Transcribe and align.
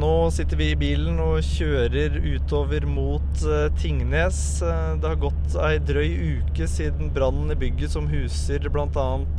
Nå 0.00 0.30
sitter 0.30 0.56
vi 0.56 0.70
i 0.72 0.76
bilen 0.80 1.18
og 1.20 1.42
kjører 1.44 2.14
utover 2.24 2.86
mot 2.88 3.42
uh, 3.44 3.66
Tingnes. 3.76 4.38
Uh, 4.64 4.94
det 4.96 5.10
har 5.10 5.18
gått 5.20 5.56
ei 5.60 5.74
drøy 5.84 6.14
uke 6.38 6.68
siden 6.70 7.10
brannen 7.12 7.52
i 7.52 7.56
bygget 7.60 7.92
som 7.92 8.06
huser 8.08 8.64
bl.a. 8.72 8.86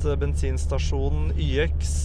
Uh, 0.06 0.12
bensinstasjonen 0.22 1.32
YX. 1.34 1.96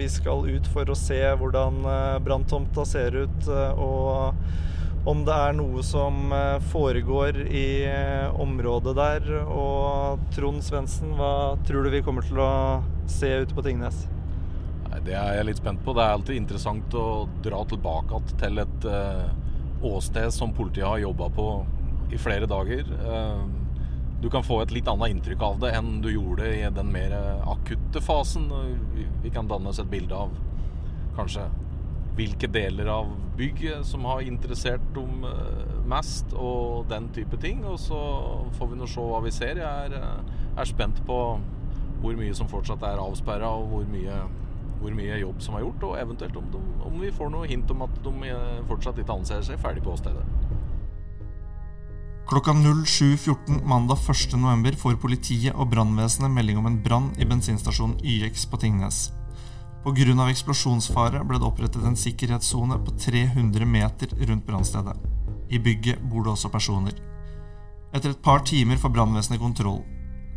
Vi 0.00 0.08
skal 0.10 0.48
ut 0.50 0.70
for 0.72 0.90
å 0.90 0.96
se 0.98 1.20
hvordan 1.38 1.78
branntomta 2.26 2.82
ser 2.88 3.14
ut, 3.22 3.50
og 3.78 5.06
om 5.06 5.22
det 5.26 5.36
er 5.36 5.54
noe 5.58 5.82
som 5.86 6.32
foregår 6.72 7.38
i 7.46 7.66
området 8.42 8.96
der. 8.98 9.30
Og 9.44 10.26
Trond 10.34 10.64
Svendsen, 10.64 11.14
hva 11.18 11.54
tror 11.68 11.86
du 11.86 11.94
vi 11.94 12.02
kommer 12.06 12.26
til 12.26 12.42
å 12.42 12.50
se 13.10 13.30
ute 13.44 13.54
på 13.54 13.66
Tingnes? 13.66 14.06
Det 15.02 15.14
er 15.18 15.38
jeg 15.38 15.48
litt 15.48 15.58
spent 15.58 15.82
på. 15.82 15.94
Det 15.96 16.02
er 16.04 16.16
alltid 16.16 16.38
interessant 16.38 16.94
å 16.94 17.06
dra 17.42 17.62
tilbake 17.66 18.20
til 18.38 18.62
et 18.62 18.86
uh, 18.86 19.26
åsted 19.82 20.30
som 20.34 20.54
politiet 20.54 20.86
har 20.86 21.02
jobba 21.02 21.28
på 21.34 21.46
i 22.14 22.20
flere 22.20 22.46
dager. 22.46 22.86
Uh, 23.02 23.42
du 24.22 24.28
kan 24.30 24.46
få 24.46 24.60
et 24.62 24.70
litt 24.70 24.86
annet 24.86 25.16
inntrykk 25.16 25.42
av 25.42 25.58
det 25.64 25.72
enn 25.74 25.96
du 26.04 26.06
gjorde 26.12 26.46
i 26.46 26.62
den 26.70 26.92
mer 26.94 27.16
akutte 27.50 27.98
fasen. 28.04 28.46
Vi, 28.94 29.32
kan 29.34 29.50
danne 29.50 29.72
oss 29.72 29.80
et 29.82 29.90
bilde 29.90 30.14
av 30.14 30.36
kanskje 31.16 31.48
hvilke 32.14 32.46
deler 32.52 32.86
av 32.92 33.10
bygget 33.34 33.82
som 33.88 34.04
har 34.06 34.22
interessert 34.22 34.84
dem 34.94 35.24
mest, 35.90 36.30
og 36.38 36.86
den 36.92 37.08
type 37.16 37.40
ting. 37.42 37.64
Og 37.66 37.80
så 37.82 37.98
får 38.54 38.70
vi 38.70 38.78
nå 38.78 38.86
se 38.86 39.08
hva 39.08 39.18
vi 39.24 39.34
ser. 39.34 39.58
Jeg 39.58 39.90
er, 39.90 40.22
er 40.54 40.70
spent 40.70 41.02
på 41.08 41.18
hvor 42.02 42.18
mye 42.18 42.38
som 42.38 42.50
fortsatt 42.50 42.86
er 42.86 43.02
avsperra, 43.02 43.50
og 43.58 43.72
hvor 43.72 43.90
mye 43.90 44.20
hvor 44.82 44.96
mye 44.96 45.20
jobb 45.22 45.42
som 45.44 45.56
er 45.56 45.64
gjort, 45.64 45.86
og 45.88 45.98
eventuelt 46.00 46.36
om, 46.38 46.50
de, 46.52 46.62
om 46.88 46.98
vi 47.00 47.12
får 47.14 47.30
noe 47.32 47.48
hint 47.50 47.70
om 47.72 47.86
at 47.86 48.02
de 48.04 48.12
eh, 48.28 48.60
fortsatt 48.68 48.98
ikke 49.02 49.16
anser 49.16 49.44
seg 49.46 49.60
ferdig 49.62 49.84
på 49.84 49.94
åstedet. 49.94 50.26
Klokka 52.28 52.52
07.14 52.52 53.64
mandag 53.68 53.98
1.11 54.08 54.76
får 54.80 55.00
politiet 55.02 55.56
og 55.56 55.68
brannvesenet 55.72 56.30
melding 56.32 56.60
om 56.60 56.68
en 56.70 56.78
brann 56.82 57.10
i 57.20 57.26
bensinstasjonen 57.28 57.98
YX 57.98 58.46
på 58.48 58.60
Tingnes. 58.62 59.10
Pga. 59.82 60.28
eksplosjonsfare 60.30 61.24
ble 61.26 61.40
det 61.42 61.48
opprettet 61.48 61.82
en 61.84 61.98
sikkerhetssone 61.98 62.78
på 62.86 62.94
300 63.02 63.66
meter 63.66 64.14
rundt 64.28 64.46
brannstedet. 64.46 64.94
I 65.50 65.58
bygget 65.58 66.00
bor 66.08 66.22
det 66.22 66.32
også 66.32 66.48
personer. 66.48 66.94
Etter 67.92 68.14
et 68.14 68.22
par 68.22 68.46
timer 68.46 68.78
får 68.80 68.94
brannvesenet 68.94 69.42
kontroll. 69.42 69.82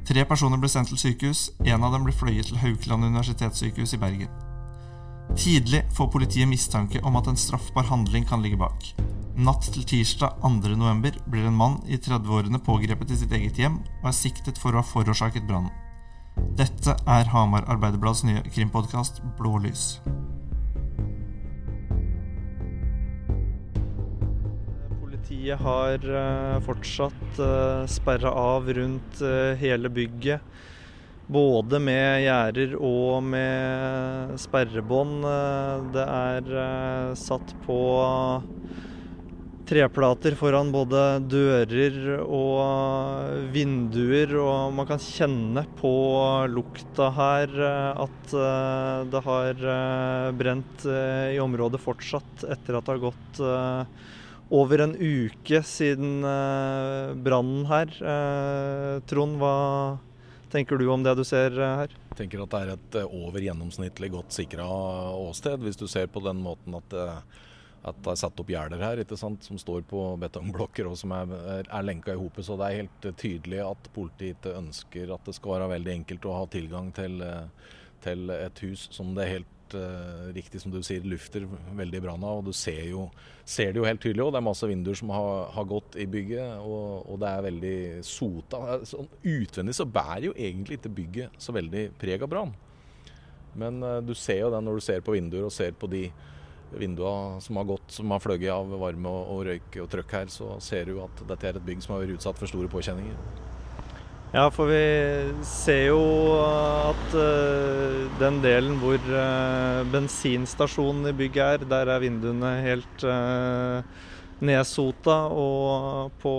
Tre 0.06 0.25
personer 0.25 0.59
ble 0.62 0.69
sendt 0.69 0.91
til 0.91 1.00
sykehus, 1.00 1.52
en 1.66 1.86
av 1.86 1.94
dem 1.94 2.03
ble 2.06 2.14
fløyet 2.14 2.50
til 2.50 2.59
Haukeland 2.59 3.08
universitetssykehus 3.08 3.95
i 3.95 4.02
Bergen. 4.02 4.44
Tidlig 5.34 5.81
får 5.98 6.12
politiet 6.14 6.48
mistanke 6.48 7.02
om 7.02 7.18
at 7.18 7.28
en 7.28 7.40
straffbar 7.40 7.90
handling 7.90 8.28
kan 8.30 8.45
ligge 8.45 8.59
bak. 8.62 8.92
Natt 9.36 9.66
til 9.73 9.84
tirsdag 9.84 10.38
2.11 10.45 11.18
blir 11.28 11.48
en 11.50 11.58
mann 11.59 11.81
i 11.92 11.98
30-årene 11.98 12.62
pågrepet 12.64 13.09
i 13.12 13.18
sitt 13.20 13.34
eget 13.36 13.58
hjem 13.59 13.81
og 14.03 14.06
er 14.08 14.16
siktet 14.16 14.62
for 14.62 14.72
å 14.72 14.80
ha 14.80 14.88
forårsaket 14.88 15.44
brannen. 15.50 15.73
Dette 16.56 16.96
er 17.08 17.28
Hamar 17.34 17.66
Arbeiderblads 17.72 18.23
nye 18.28 18.44
krimpodkast 18.48 19.20
Blålys. 19.40 19.98
Politiet 25.02 25.59
har 25.59 26.08
eh, 26.22 26.58
fortsatt 26.64 27.40
eh, 27.44 27.84
sperra 27.92 28.31
av 28.40 28.72
rundt 28.78 29.20
eh, 29.20 29.56
hele 29.59 29.92
bygget. 29.92 30.56
Både 31.26 31.80
med 31.81 32.22
gjerder 32.22 32.76
og 32.78 33.23
med 33.26 34.36
sperrebånd. 34.38 35.26
Det 35.95 36.04
er 36.06 37.16
satt 37.18 37.56
på 37.66 37.78
treplater 39.66 40.36
foran 40.38 40.70
både 40.70 41.02
dører 41.26 42.20
og 42.22 43.50
vinduer, 43.56 44.35
og 44.38 44.75
man 44.78 44.85
kan 44.91 45.02
kjenne 45.02 45.64
på 45.80 45.96
lukta 46.53 47.09
her 47.16 47.56
at 47.66 48.35
det 49.09 49.24
har 49.25 49.66
brent 50.38 50.85
i 50.85 51.41
området 51.41 51.81
fortsatt 51.81 52.46
etter 52.46 52.78
at 52.78 52.85
det 52.85 52.94
har 52.94 53.06
gått 53.08 53.41
over 54.53 54.84
en 54.84 54.96
uke 54.96 55.62
siden 55.66 56.24
eh, 56.25 57.14
brannen 57.25 57.66
her. 57.69 57.90
Eh, 58.02 59.02
Trond, 59.09 59.40
hva 59.41 59.56
tenker 60.55 60.79
du 60.79 60.88
om 60.91 61.03
det 61.03 61.16
du 61.19 61.23
ser 61.27 61.55
eh, 61.59 61.81
her? 61.81 61.97
Jeg 62.11 62.19
tenker 62.21 62.45
at 62.45 62.53
det 62.53 62.61
er 62.61 62.71
et 62.75 62.99
over 63.05 63.43
gjennomsnittlig 63.43 64.11
godt 64.13 64.35
sikra 64.35 64.67
åsted, 65.19 65.59
hvis 65.66 65.79
du 65.79 65.85
ser 65.91 66.07
på 66.11 66.23
den 66.23 66.39
måten 66.43 66.77
at, 66.79 66.95
at 67.85 67.99
det 68.01 68.13
er 68.13 68.21
satt 68.21 68.39
opp 68.41 68.51
gjerder 68.53 68.81
her 68.81 69.01
som 69.16 69.59
står 69.61 69.83
på 69.89 70.03
betongblokker 70.21 70.88
og 70.89 70.95
som 70.99 71.13
er, 71.16 71.33
er 71.66 71.85
lenka 71.85 72.16
i 72.16 72.19
hopet. 72.19 72.47
Så 72.47 72.57
det 72.59 72.69
er 72.69 72.83
helt 72.83 73.09
tydelig 73.19 73.59
at 73.66 73.89
politiet 73.95 74.39
ikke 74.39 74.55
ønsker 74.61 75.11
at 75.16 75.27
det 75.27 75.35
skal 75.38 75.57
være 75.57 75.73
veldig 75.75 75.97
enkelt 75.99 76.29
å 76.29 76.38
ha 76.39 76.47
tilgang 76.55 76.93
til, 76.95 77.19
til 78.05 78.31
et 78.33 78.63
hus 78.66 78.87
som 78.95 79.11
det 79.17 79.27
er 79.27 79.35
uh, 79.75 80.28
riktig 80.36 80.62
som 80.62 80.74
du 80.74 80.80
sier, 80.84 81.06
lufter 81.08 81.46
veldig 81.78 82.02
bra 82.03 82.16
nå. 82.19 82.31
Og 82.40 82.50
du 82.50 82.52
ser, 82.56 82.81
jo, 82.90 83.08
ser 83.47 83.74
det 83.74 83.81
jo 83.81 83.88
helt 83.88 84.02
tydelig. 84.03 84.25
Og 84.25 84.34
det 84.34 84.41
er 84.41 84.47
masse 84.47 84.69
vinduer 84.69 85.00
som 85.00 85.13
har, 85.13 85.50
har 85.56 85.68
gått 85.69 85.97
i 86.02 86.08
bygget, 86.09 86.62
og, 86.63 87.06
og, 87.06 87.19
det 87.22 87.31
er 87.31 87.47
veldig 87.50 87.80
sota. 88.08 88.62
Sånn, 88.88 89.09
utvendig 89.35 89.78
så 89.78 89.88
bærer 89.88 90.30
jo 90.30 90.38
egentlig 90.38 90.80
ikke 90.80 90.96
bygget 91.02 91.41
så 91.41 91.56
veldig 91.56 91.90
preg 92.02 92.25
av 92.25 92.31
brann. 92.31 92.56
Men 93.56 93.84
uh, 93.84 94.00
du 94.03 94.16
ser 94.18 94.44
jo 94.44 94.53
det 94.53 94.64
når 94.66 94.80
du 94.80 94.88
ser 94.88 95.03
på 95.06 95.16
vinduer 95.16 95.47
og 95.47 95.53
ser 95.56 95.75
på 95.80 95.91
de 95.91 96.08
vinduene 96.75 97.41
som 97.41 97.59
har 97.59 97.68
gått, 97.69 97.91
som 97.94 98.12
har 98.12 98.24
fløyet 98.24 98.52
av 98.52 98.72
varme 98.81 99.12
og, 99.12 99.34
og 99.35 99.44
røyk 99.50 99.81
og 99.84 99.91
trøkk 99.91 100.16
her, 100.19 100.31
så 100.34 100.56
ser 100.64 100.90
du 100.90 101.00
at 101.03 101.28
dette 101.30 101.52
er 101.52 101.59
et 101.59 101.68
bygg 101.68 101.84
som 101.85 101.96
har 101.96 102.03
vært 102.03 102.18
utsatt 102.18 102.41
for 102.41 102.52
store 102.52 102.72
påkjenninger. 102.72 103.53
Ja, 104.35 104.50
for 104.51 104.68
vi 104.68 104.79
ser 105.47 105.94
jo 105.94 106.00
at 106.44 107.13
uh, 107.16 108.01
den 108.19 108.41
delen 108.44 108.73
hvor 108.81 108.97
uh, 109.00 109.85
bensinstasjonen 109.94 111.07
i 111.07 111.13
bygget 111.16 111.62
er, 111.62 111.63
der 111.72 111.91
er 111.94 112.01
vinduene 112.03 112.50
helt 112.66 113.06
uh, 113.07 113.79
nedsota. 114.44 115.16
Og 115.31 116.12
på 116.19 116.34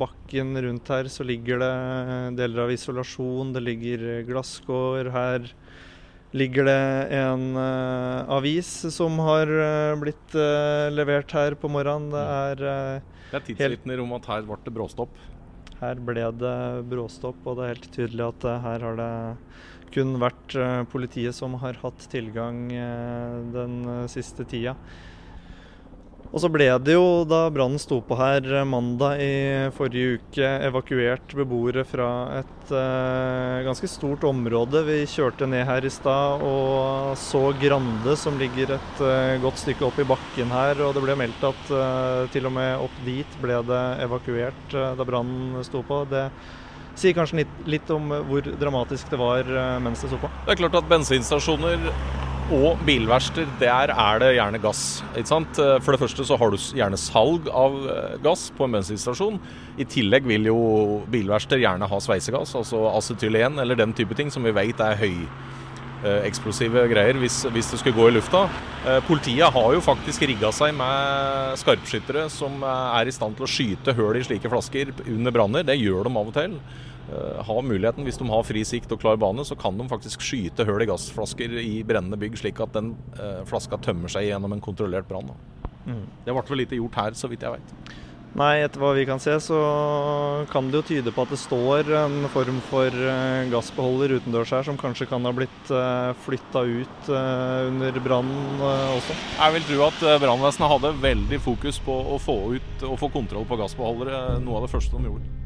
bakken 0.00 0.58
rundt 0.64 0.90
her 0.90 1.06
så 1.12 1.28
ligger 1.28 1.62
det 1.62 1.70
deler 2.40 2.64
av 2.64 2.74
isolasjon, 2.74 3.54
det 3.54 3.62
ligger 3.62 4.04
glasskår. 4.26 5.12
Her 5.14 5.46
ligger 6.34 6.66
det 6.66 6.82
en 7.20 7.46
avis 7.62 8.72
som 8.90 9.22
har 9.22 9.54
blitt 10.02 10.34
levert 10.98 11.30
her 11.38 11.54
på 11.54 11.70
morgenen. 11.70 12.10
Det 12.10 12.26
er 12.26 13.00
Det 13.30 13.38
er 13.38 13.48
tidsvitner 13.52 14.02
om 14.02 14.18
at 14.18 14.30
her 14.34 14.50
ble 14.50 14.58
det 14.66 14.74
bråstopp? 14.74 15.14
Her 15.80 15.98
ble 16.00 16.28
det 16.40 16.58
bråstopp, 16.88 17.42
og 17.44 17.58
det 17.58 17.64
er 17.64 17.74
helt 17.74 17.90
tydelig 17.92 18.24
at 18.30 18.46
eh, 18.48 18.62
her 18.64 18.86
har 18.86 18.96
det 19.00 19.10
kun 19.94 20.16
vært 20.22 20.56
eh, 20.56 20.80
politiet 20.88 21.36
som 21.36 21.58
har 21.60 21.76
hatt 21.82 22.06
tilgang 22.12 22.64
eh, 22.72 23.36
den 23.52 24.08
siste 24.12 24.46
tida. 24.48 24.76
Og 26.32 26.42
så 26.42 26.50
ble 26.52 26.66
det 26.82 26.96
jo, 26.96 27.24
da 27.28 27.46
brannen 27.52 27.80
sto 27.80 28.00
på 28.04 28.16
her 28.18 28.44
mandag 28.68 29.22
i 29.22 29.36
forrige 29.76 30.18
uke, 30.18 30.50
evakuert 30.66 31.34
beboere 31.38 31.84
fra 31.86 32.08
et 32.40 32.72
uh, 32.74 33.62
ganske 33.66 33.88
stort 33.90 34.26
område. 34.26 34.82
Vi 34.88 34.98
kjørte 35.10 35.48
ned 35.48 35.64
her 35.68 35.86
i 35.86 35.92
stad 35.92 36.44
og 36.44 37.16
så 37.20 37.44
Grande, 37.60 38.16
som 38.18 38.36
ligger 38.40 38.74
et 38.76 39.00
uh, 39.00 39.38
godt 39.44 39.62
stykke 39.62 39.86
opp 39.86 40.02
i 40.02 40.08
bakken 40.08 40.52
her. 40.52 40.82
Og 40.84 40.96
det 40.96 41.06
ble 41.06 41.16
meldt 41.22 41.46
at 41.46 41.72
uh, 41.72 42.26
til 42.34 42.50
og 42.50 42.56
med 42.58 42.84
opp 42.84 43.02
dit 43.06 43.40
ble 43.42 43.62
det 43.70 43.82
evakuert 44.04 44.78
da 44.98 45.06
brannen 45.08 45.64
sto 45.66 45.84
på. 45.86 46.02
Det 46.10 46.28
sier 46.96 47.16
kanskje 47.16 47.42
litt, 47.42 47.56
litt 47.68 47.90
om 47.94 48.12
hvor 48.28 48.46
dramatisk 48.60 49.10
det 49.12 49.20
var 49.20 49.50
mens 49.84 50.04
det 50.04 50.12
så 50.12 50.20
på. 50.20 50.30
Det 50.46 50.54
er 50.54 50.62
klart 50.62 50.78
at 50.80 50.88
bensinstasjoner 50.88 51.90
og 52.54 52.78
bilverksteder, 52.86 53.48
der 53.58 53.90
er 53.90 54.20
det 54.22 54.34
gjerne 54.36 54.60
gass. 54.62 55.02
ikke 55.16 55.28
sant? 55.28 55.58
For 55.82 55.92
det 55.92 56.00
første 56.00 56.24
så 56.24 56.36
har 56.38 56.52
du 56.52 56.58
gjerne 56.78 56.98
salg 57.00 57.48
av 57.50 57.74
eh, 57.90 58.18
gass 58.22 58.52
på 58.54 58.66
en 58.66 58.76
bensinstasjon. 58.76 59.40
I 59.78 59.84
tillegg 59.90 60.28
vil 60.30 60.46
jo 60.46 60.60
bilverksteder 61.10 61.64
gjerne 61.64 61.88
ha 61.90 62.00
sveisegass, 62.00 62.54
altså 62.54 62.86
acetylen 62.92 63.58
eller 63.58 63.78
den 63.78 63.94
type 63.98 64.14
ting 64.14 64.30
som 64.30 64.46
vi 64.46 64.54
vet 64.54 64.80
er 64.80 64.98
høyeksplosive 65.00 65.54
eh, 66.06 66.88
greier 66.92 67.20
hvis, 67.20 67.42
hvis, 67.50 67.70
det 67.72 67.80
skulle 67.80 67.96
gå 67.96 68.08
i 68.10 68.16
lufta. 68.16 68.46
Eh, 68.86 69.00
politiet 69.08 69.52
har 69.52 69.70
jo 69.74 69.84
faktisk 69.84 70.26
rigga 70.30 70.52
seg 70.54 70.74
med 70.78 71.56
skarpskyttere 71.62 72.28
som 72.32 72.62
er 72.66 73.08
i 73.08 73.14
stand 73.14 73.38
til 73.38 73.46
å 73.46 73.50
skyte 73.50 73.96
høl 73.96 74.20
i 74.20 74.26
slike 74.26 74.52
flasker 74.52 74.92
under 75.06 75.34
branner. 75.34 75.66
Det 75.66 75.78
gjør 75.80 76.08
de 76.08 76.14
av 76.16 76.30
og 76.30 76.36
til. 76.36 76.60
Eh, 77.12 77.44
har 77.44 77.62
muligheten, 77.62 78.02
hvis 78.04 78.18
de 78.18 78.26
har 78.26 78.42
fri 78.42 78.64
sikt 78.66 78.90
og 78.90 78.98
klar 79.02 79.18
bane, 79.20 79.44
så 79.46 79.54
kan 79.58 79.76
de 79.78 79.86
faktisk 79.86 80.24
skyte 80.26 80.66
høl 80.66 80.82
i 80.82 80.88
gassflasker 80.90 81.54
i 81.62 81.84
brennende 81.86 82.18
bygg, 82.18 82.38
slik 82.40 82.58
at 82.64 82.74
den 82.74 82.96
eh, 83.14 83.44
flaska 83.46 83.78
tømmer 83.78 84.10
seg 84.10 84.26
gjennom 84.26 84.56
en 84.56 84.64
kontrollert 84.64 85.06
brann. 85.06 85.30
Mm. 85.86 86.02
Det 86.26 86.34
ble 86.34 86.42
vel 86.48 86.60
lite 86.64 86.80
gjort 86.80 86.98
her, 86.98 87.14
så 87.14 87.30
vidt 87.30 87.46
jeg 87.46 87.60
vet. 87.60 87.94
Nei, 88.36 88.58
etter 88.60 88.82
hva 88.82 88.90
vi 88.92 89.06
kan 89.08 89.20
se, 89.22 89.32
så 89.40 89.58
kan 90.52 90.66
det 90.68 90.82
jo 90.82 90.86
tyde 90.90 91.12
på 91.14 91.24
at 91.24 91.30
det 91.32 91.38
står 91.40 91.88
en 92.02 92.26
form 92.34 92.58
for 92.68 92.92
eh, 92.92 93.46
gassbeholder 93.48 94.12
utendørs 94.18 94.52
her, 94.52 94.66
som 94.66 94.76
kanskje 94.76 95.06
kan 95.08 95.24
ha 95.24 95.32
blitt 95.32 95.72
eh, 95.72 96.10
flytta 96.26 96.66
ut 96.68 97.08
eh, 97.08 97.70
under 97.70 97.96
brannen 98.04 98.60
også. 98.66 99.16
Jeg 99.38 99.56
vil 99.56 99.66
tro 99.70 99.80
at 99.88 100.04
brannvesenet 100.26 100.72
hadde 100.74 100.92
veldig 101.06 101.40
fokus 101.48 101.80
på 101.88 101.96
å 101.96 102.20
få 102.20 102.36
ut 102.58 102.86
og 102.90 103.00
få 103.00 103.12
kontroll 103.16 103.48
på 103.48 103.56
gassbeholdere, 103.62 104.42
noe 104.44 104.60
av 104.60 104.68
det 104.68 104.74
første 104.76 105.00
de 105.00 105.08
gjorde. 105.08 105.45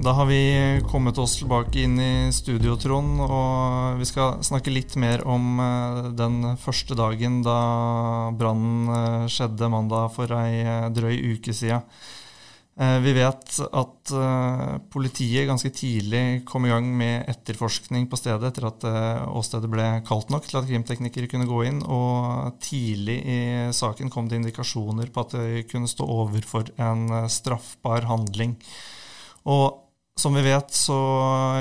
Da 0.00 0.12
har 0.16 0.26
vi 0.26 0.80
kommet 0.88 1.18
oss 1.20 1.34
tilbake 1.36 1.82
inn 1.84 1.98
i 2.00 2.32
studio, 2.32 2.72
Trond, 2.80 3.18
og 3.20 3.98
vi 4.00 4.06
skal 4.08 4.38
snakke 4.40 4.72
litt 4.72 4.94
mer 4.96 5.20
om 5.28 5.58
eh, 5.60 5.98
den 6.16 6.54
første 6.56 6.96
dagen 6.96 7.42
da 7.44 7.56
brannen 8.32 8.88
eh, 8.94 9.26
skjedde 9.28 9.68
mandag 9.68 10.14
for 10.14 10.32
ei 10.38 10.62
eh, 10.62 10.86
drøy 10.96 11.18
uke 11.34 11.52
siden. 11.52 11.84
Vi 12.80 13.12
vet 13.12 13.58
at 13.76 14.10
politiet 14.94 15.44
ganske 15.50 15.68
tidlig 15.74 16.46
kom 16.48 16.64
i 16.64 16.70
gang 16.70 16.86
med 16.96 17.26
etterforskning 17.28 18.06
på 18.08 18.16
stedet 18.16 18.46
etter 18.46 18.68
at 18.70 18.86
åstedet 19.36 19.68
ble 19.68 19.88
kaldt 20.06 20.32
nok 20.32 20.46
til 20.48 20.62
at 20.62 20.70
krimteknikere 20.70 21.28
kunne 21.28 21.50
gå 21.50 21.58
inn. 21.68 21.82
Og 21.84 22.54
tidlig 22.64 23.18
i 23.20 23.42
saken 23.76 24.08
kom 24.08 24.30
det 24.30 24.40
indikasjoner 24.40 25.12
på 25.12 25.26
at 25.26 25.36
det 25.36 25.66
kunne 25.68 25.90
stå 25.92 26.08
overfor 26.08 26.72
en 26.80 27.04
straffbar 27.28 28.08
handling. 28.08 28.56
Og 29.44 29.89
som 30.18 30.34
vi 30.36 30.42
vet, 30.44 30.72
så 30.74 30.96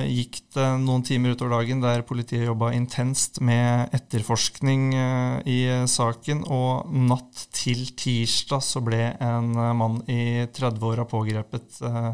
gikk 0.03 0.39
det 0.55 0.65
noen 0.83 1.03
timer 1.07 1.35
utover 1.35 1.53
dagen 1.57 1.83
der 1.83 2.03
politiet 2.07 2.47
jobba 2.47 2.71
intenst 2.75 3.39
med 3.45 3.93
etterforskning 3.95 4.89
eh, 4.97 5.35
i 5.47 5.59
saken, 5.87 6.43
og 6.51 6.89
natt 7.09 7.45
til 7.55 7.85
tirsdag 7.99 8.63
så 8.65 8.81
ble 8.83 9.13
en 9.15 9.53
mann 9.79 10.01
i 10.11 10.47
30-åra 10.55 11.07
pågrepet. 11.09 11.79
Eh, 11.87 12.09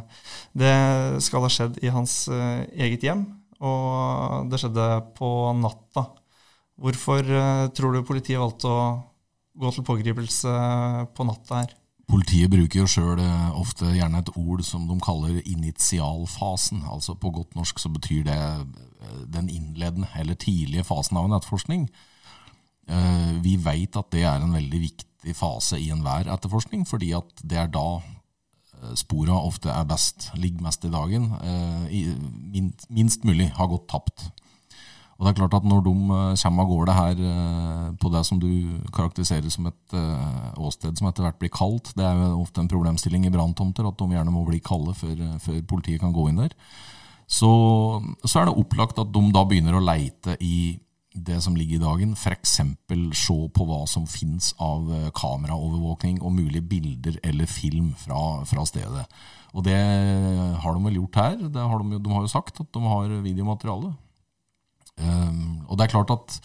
det 0.53 0.75
skal 1.25 1.47
ha 1.47 1.51
skjedd 1.51 1.79
i 1.81 1.93
hans 1.95 2.17
eh, 2.29 2.67
eget 2.87 3.07
hjem, 3.07 3.25
og 3.65 4.51
det 4.51 4.61
skjedde 4.61 4.89
på 5.17 5.31
natta. 5.57 6.09
Hvorfor 6.75 7.23
tror 7.71 7.95
du 7.95 8.03
politiet 8.03 8.41
valgte 8.41 8.67
å 8.67 8.85
gå 9.55 9.71
til 9.71 9.87
pågripelse 9.87 10.53
på 11.15 11.27
natta 11.29 11.63
her? 11.63 11.75
Politiet 12.05 12.51
bruker 12.53 12.83
jo 12.83 12.89
sjøl 12.89 13.21
eh, 13.21 13.53
ofte 13.57 13.89
gjerne 13.95 14.21
et 14.21 14.31
ord 14.37 14.61
som 14.65 14.85
de 14.89 14.97
kaller 15.01 15.39
initialfasen. 15.41 16.83
Altså 16.91 17.15
På 17.17 17.31
godt 17.33 17.55
norsk 17.57 17.81
så 17.81 17.89
betyr 17.89 18.27
det 18.27 18.37
eh, 18.37 19.23
den 19.33 19.49
innledende 19.49 20.09
eller 20.19 20.37
tidlige 20.37 20.85
fasen 20.85 21.17
av 21.17 21.25
en 21.25 21.37
etterforskning. 21.37 21.87
Eh, 22.85 23.31
vi 23.41 23.55
veit 23.57 23.97
at 23.97 24.11
det 24.13 24.25
er 24.25 24.37
en 24.37 24.53
veldig 24.53 24.83
viktig 24.85 25.33
fase 25.37 25.79
i 25.81 25.89
enhver 25.93 26.29
etterforskning, 26.29 26.85
fordi 26.85 27.15
at 27.17 27.41
det 27.41 27.57
er 27.63 27.73
da 27.73 27.87
spora 28.99 29.39
ofte 29.41 29.71
er 29.71 29.87
best, 29.89 30.27
ligger 30.37 30.61
mest 30.67 30.83
i 30.85 30.91
dagen, 30.93 31.31
minst 32.93 33.23
mulig 33.25 33.47
har 33.55 33.69
gått 33.71 33.87
tapt. 33.89 34.27
Og 35.15 35.23
det 35.23 35.31
er 35.31 35.37
klart 35.39 35.55
at 35.55 35.67
Når 35.67 35.83
de 35.85 35.93
eh, 35.95 36.37
kommer 36.43 36.65
av 36.65 36.71
gårde 36.71 36.95
her 36.95 37.21
eh, 37.31 37.87
på 38.01 38.11
det 38.11 38.23
som 38.27 38.39
du 38.41 38.49
karakteriserer 38.95 39.51
som 39.53 39.69
et 39.69 39.95
eh, 39.95 40.59
åsted 40.59 40.99
som 40.99 41.07
etter 41.09 41.25
hvert 41.25 41.39
blir 41.39 41.53
kaldt, 41.55 41.93
det 41.95 42.03
er 42.03 42.19
jo 42.19 42.41
ofte 42.43 42.63
en 42.63 42.71
problemstilling 42.71 43.27
i 43.27 43.33
branntomter 43.33 43.87
at 43.87 43.97
de 43.99 44.09
gjerne 44.11 44.33
må 44.33 44.43
bli 44.47 44.59
kalde 44.63 44.95
før, 44.97 45.15
før, 45.43 45.61
politiet 45.69 46.03
kan 46.03 46.15
gå 46.15 46.27
inn 46.29 46.41
der, 46.43 46.55
så, 47.25 47.51
så, 48.25 48.41
er 48.41 48.49
det 48.49 48.57
opplagt 48.59 48.99
at 49.01 49.13
de 49.13 49.23
da 49.33 49.45
begynner 49.47 49.79
å 49.79 49.83
leite 49.83 50.35
i 50.43 50.77
det 51.15 51.39
som 51.41 51.55
ligger 51.55 51.79
i 51.79 51.85
dagen, 51.85 52.11
f.eks. 52.13 52.57
se 53.15 53.37
på 53.55 53.65
hva 53.65 53.85
som 53.87 54.03
finnes 54.09 54.51
av 54.59 54.89
kameraovervåkning 55.15 56.19
og 56.19 56.35
mulige 56.35 56.67
bilder 56.67 57.15
eller 57.23 57.47
film 57.47 57.93
fra, 57.97 58.43
fra 58.45 58.65
stedet. 58.67 59.05
Og 59.55 59.63
det 59.63 59.79
har 60.59 60.75
de 60.75 60.83
vel 60.83 60.99
gjort 60.99 61.21
her. 61.21 61.37
Har 61.55 61.79
de, 61.79 62.01
de, 62.03 62.11
har 62.11 62.25
jo 62.25 62.33
sagt 62.33 62.59
at 62.59 62.67
de 62.75 62.83
har 62.83 63.15
videomateriale. 63.23 63.93
Um, 65.01 65.65
og 65.67 65.77
det 65.77 65.85
er 65.85 65.93
klart 65.95 66.13
at 66.13 66.39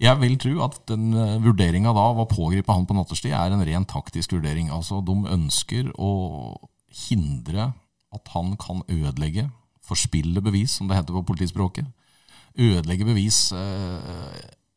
jeg 0.00 0.16
vil 0.22 0.38
tro 0.40 0.54
at 0.64 0.78
den 0.88 1.12
eh, 1.12 1.36
vurderinga 1.44 1.92
da 1.92 2.06
av 2.12 2.22
å 2.22 2.28
pågripe 2.28 2.72
han 2.72 2.86
på 2.88 2.96
nattestid 2.96 3.34
er 3.36 3.52
en 3.52 3.64
ren 3.66 3.84
taktisk 3.88 4.32
vurdering. 4.32 4.70
Altså, 4.72 5.02
De 5.04 5.12
ønsker 5.12 5.90
å 6.00 6.12
hindre 7.06 7.72
at 8.10 8.30
han 8.32 8.54
kan 8.60 8.80
ødelegge, 8.88 9.50
forspille 9.84 10.40
bevis, 10.42 10.78
som 10.78 10.88
det 10.88 10.96
heter 10.96 11.18
på 11.18 11.26
politispråket. 11.28 11.84
Ødelegge 12.56 13.06
bevis, 13.06 13.50
uh, 13.52 14.32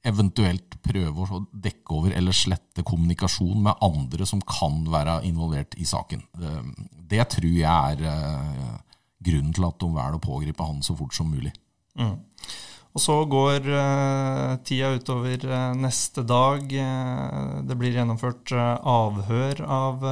eventuelt 0.06 0.75
prøve 0.83 1.24
å 1.24 1.41
dekke 1.63 1.95
over 1.95 2.13
eller 2.18 2.35
slette 2.35 2.83
kommunikasjon 2.85 3.63
med 3.63 3.80
andre 3.85 4.27
som 4.30 4.44
kan 4.44 4.83
være 4.91 5.21
involvert 5.30 5.77
i 5.80 5.88
saken. 5.88 6.21
Uh, 6.35 6.68
det 7.09 7.30
tror 7.31 7.50
jeg 7.50 7.63
er 7.63 8.03
uh, 8.03 8.75
grunnen 9.24 9.56
til 9.56 9.69
at 9.69 9.80
de 9.80 9.89
velger 9.95 10.19
å 10.19 10.24
pågripe 10.27 10.68
han 10.68 10.83
så 10.85 10.97
fort 11.00 11.15
som 11.15 11.31
mulig. 11.31 11.56
Mm. 11.97 12.18
Og 12.94 13.01
så 13.01 13.13
går 13.25 13.66
uh, 13.74 14.54
tida 14.66 14.92
utover 14.94 15.42
uh, 15.50 15.74
neste 15.74 16.22
dag. 16.30 16.62
Uh, 16.69 17.62
det 17.66 17.78
blir 17.80 17.95
gjennomført 17.98 18.54
avhør 18.54 19.63
av 19.66 20.04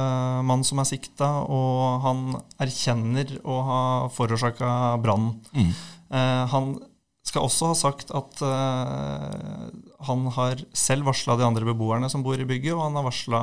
mannen 0.42 0.66
som 0.66 0.82
er 0.82 0.88
sikta, 0.90 1.28
og 1.46 2.02
han 2.02 2.24
erkjenner 2.62 3.36
å 3.46 3.58
ha 3.68 3.82
forårsaka 4.14 4.98
brannen. 5.02 5.38
Mm. 5.54 5.72
han 6.52 6.72
skal 7.24 7.46
også 7.46 7.70
ha 7.70 7.76
sagt 7.78 8.10
at 8.12 8.40
han 8.42 10.24
har 10.34 10.60
selv 10.76 11.06
varsla 11.08 11.36
de 11.38 11.46
andre 11.46 11.68
beboerne 11.68 12.10
som 12.12 12.24
bor 12.24 12.40
i 12.40 12.48
bygget, 12.48 12.74
og 12.74 12.82
han 12.88 12.98
har 12.98 13.06
varsla 13.06 13.42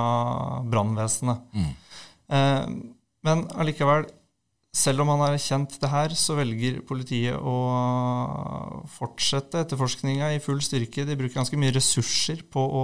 brannvesenet. 0.70 1.46
Mm. 1.56 2.76
men 3.26 3.46
allikevel, 3.56 4.10
selv 4.76 5.02
om 5.02 5.10
han 5.10 5.24
har 5.24 5.34
erkjent 5.34 5.80
det 5.82 5.90
her, 5.90 6.14
så 6.14 6.36
velger 6.38 6.82
politiet 6.86 7.38
å 7.42 7.56
fortsette 8.94 9.64
etterforskninga 9.66 10.30
i 10.36 10.42
full 10.44 10.62
styrke. 10.62 11.08
De 11.08 11.18
bruker 11.18 11.40
ganske 11.40 11.58
mye 11.58 11.74
ressurser 11.74 12.44
på 12.54 12.62
å 12.62 12.84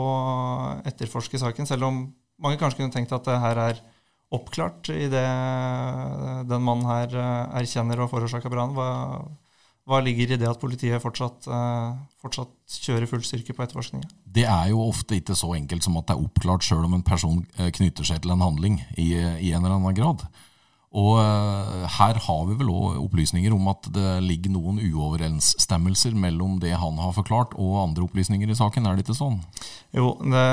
etterforske 0.89 1.41
saken, 1.41 1.69
selv 1.69 1.89
om 1.89 2.07
mange 2.41 2.57
kanskje 2.61 2.81
kunne 2.81 2.95
tenkt 2.95 3.13
at 3.15 3.27
det 3.29 3.37
her 3.43 3.61
er 3.69 3.83
oppklart 4.33 4.89
i 4.89 5.05
det 5.11 5.25
den 6.49 6.63
mannen 6.65 6.87
her 6.89 7.11
erkjenner 7.13 7.61
erkjenner 7.61 8.01
og 8.03 8.11
forårsaka 8.11 8.49
brannen. 8.51 8.73
Hva, 8.75 9.21
hva, 9.85 10.01
ligger 10.01 10.33
i 10.33 10.39
det 10.41 10.49
at 10.49 10.59
politiet 10.59 11.03
fortsatt, 11.03 11.45
eh, 11.45 11.93
fortsatt 12.23 12.79
kjører 12.81 13.09
full 13.09 13.23
styrke 13.25 13.53
på 13.53 13.63
etterforskninga? 13.65 14.09
Det 14.25 14.47
er 14.49 14.71
jo 14.73 14.81
ofte 14.87 15.19
ikke 15.19 15.37
så 15.37 15.53
enkelt 15.55 15.85
som 15.85 16.01
at 16.01 16.09
det 16.09 16.17
er 16.17 16.25
oppklart 16.25 16.65
sjøl 16.65 16.87
om 16.87 16.97
en 16.97 17.05
person 17.05 17.45
eh, 17.59 17.69
knytter 17.69 18.09
seg 18.09 18.25
til 18.25 18.33
en 18.33 18.43
handling 18.43 18.81
i, 18.97 19.13
i 19.13 19.53
en 19.53 19.61
eller 19.61 19.77
annen 19.77 19.97
grad. 19.97 20.25
Og 20.95 21.18
uh, 21.19 21.83
her 21.97 22.19
har 22.24 22.44
vi 22.47 22.56
vel 22.56 22.69
òg 22.71 23.00
opplysninger 23.01 23.51
om 23.51 23.68
at 23.68 23.89
det 23.92 24.12
ligger 24.24 24.53
noen 24.53 24.80
uoverensstemmelser 24.80 26.16
mellom 26.16 26.56
det 26.64 26.71
han 26.80 27.02
har 27.04 27.11
forklart 27.18 27.56
og 27.59 27.81
andre 27.81 28.06
opplysninger 28.06 28.52
i 28.52 28.56
saken, 28.56 28.87
er 28.87 28.95
det 28.95 29.04
ikke 29.04 29.18
sånn? 29.18 29.42
Jo, 29.95 30.14
det, 30.23 30.45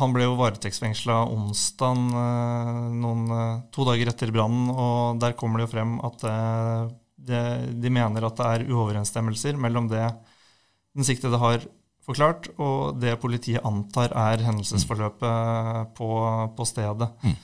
han 0.00 0.16
ble 0.16 0.26
jo 0.26 0.34
varetektsfengsla 0.40 1.20
onsdag, 1.36 2.02
uh, 2.18 3.44
to 3.70 3.86
dager 3.86 4.10
etter 4.10 4.34
brannen, 4.34 4.72
og 4.74 5.22
der 5.22 5.38
kommer 5.38 5.62
det 5.62 5.68
jo 5.68 5.74
frem 5.76 5.96
at 6.06 6.26
det, 7.30 7.44
de 7.78 7.94
mener 7.94 8.26
at 8.26 8.38
det 8.40 8.50
er 8.50 8.68
uoverensstemmelser 8.72 9.58
mellom 9.60 9.86
det 9.92 10.08
den 10.96 11.06
siktede 11.06 11.38
har 11.38 11.62
forklart, 12.10 12.50
og 12.60 12.98
det 13.00 13.14
politiet 13.22 13.64
antar 13.66 14.12
er 14.18 14.42
hendelsesforløpet 14.44 15.94
på, 15.96 16.10
på 16.56 16.66
stedet. 16.68 17.08
Mm. 17.22 17.36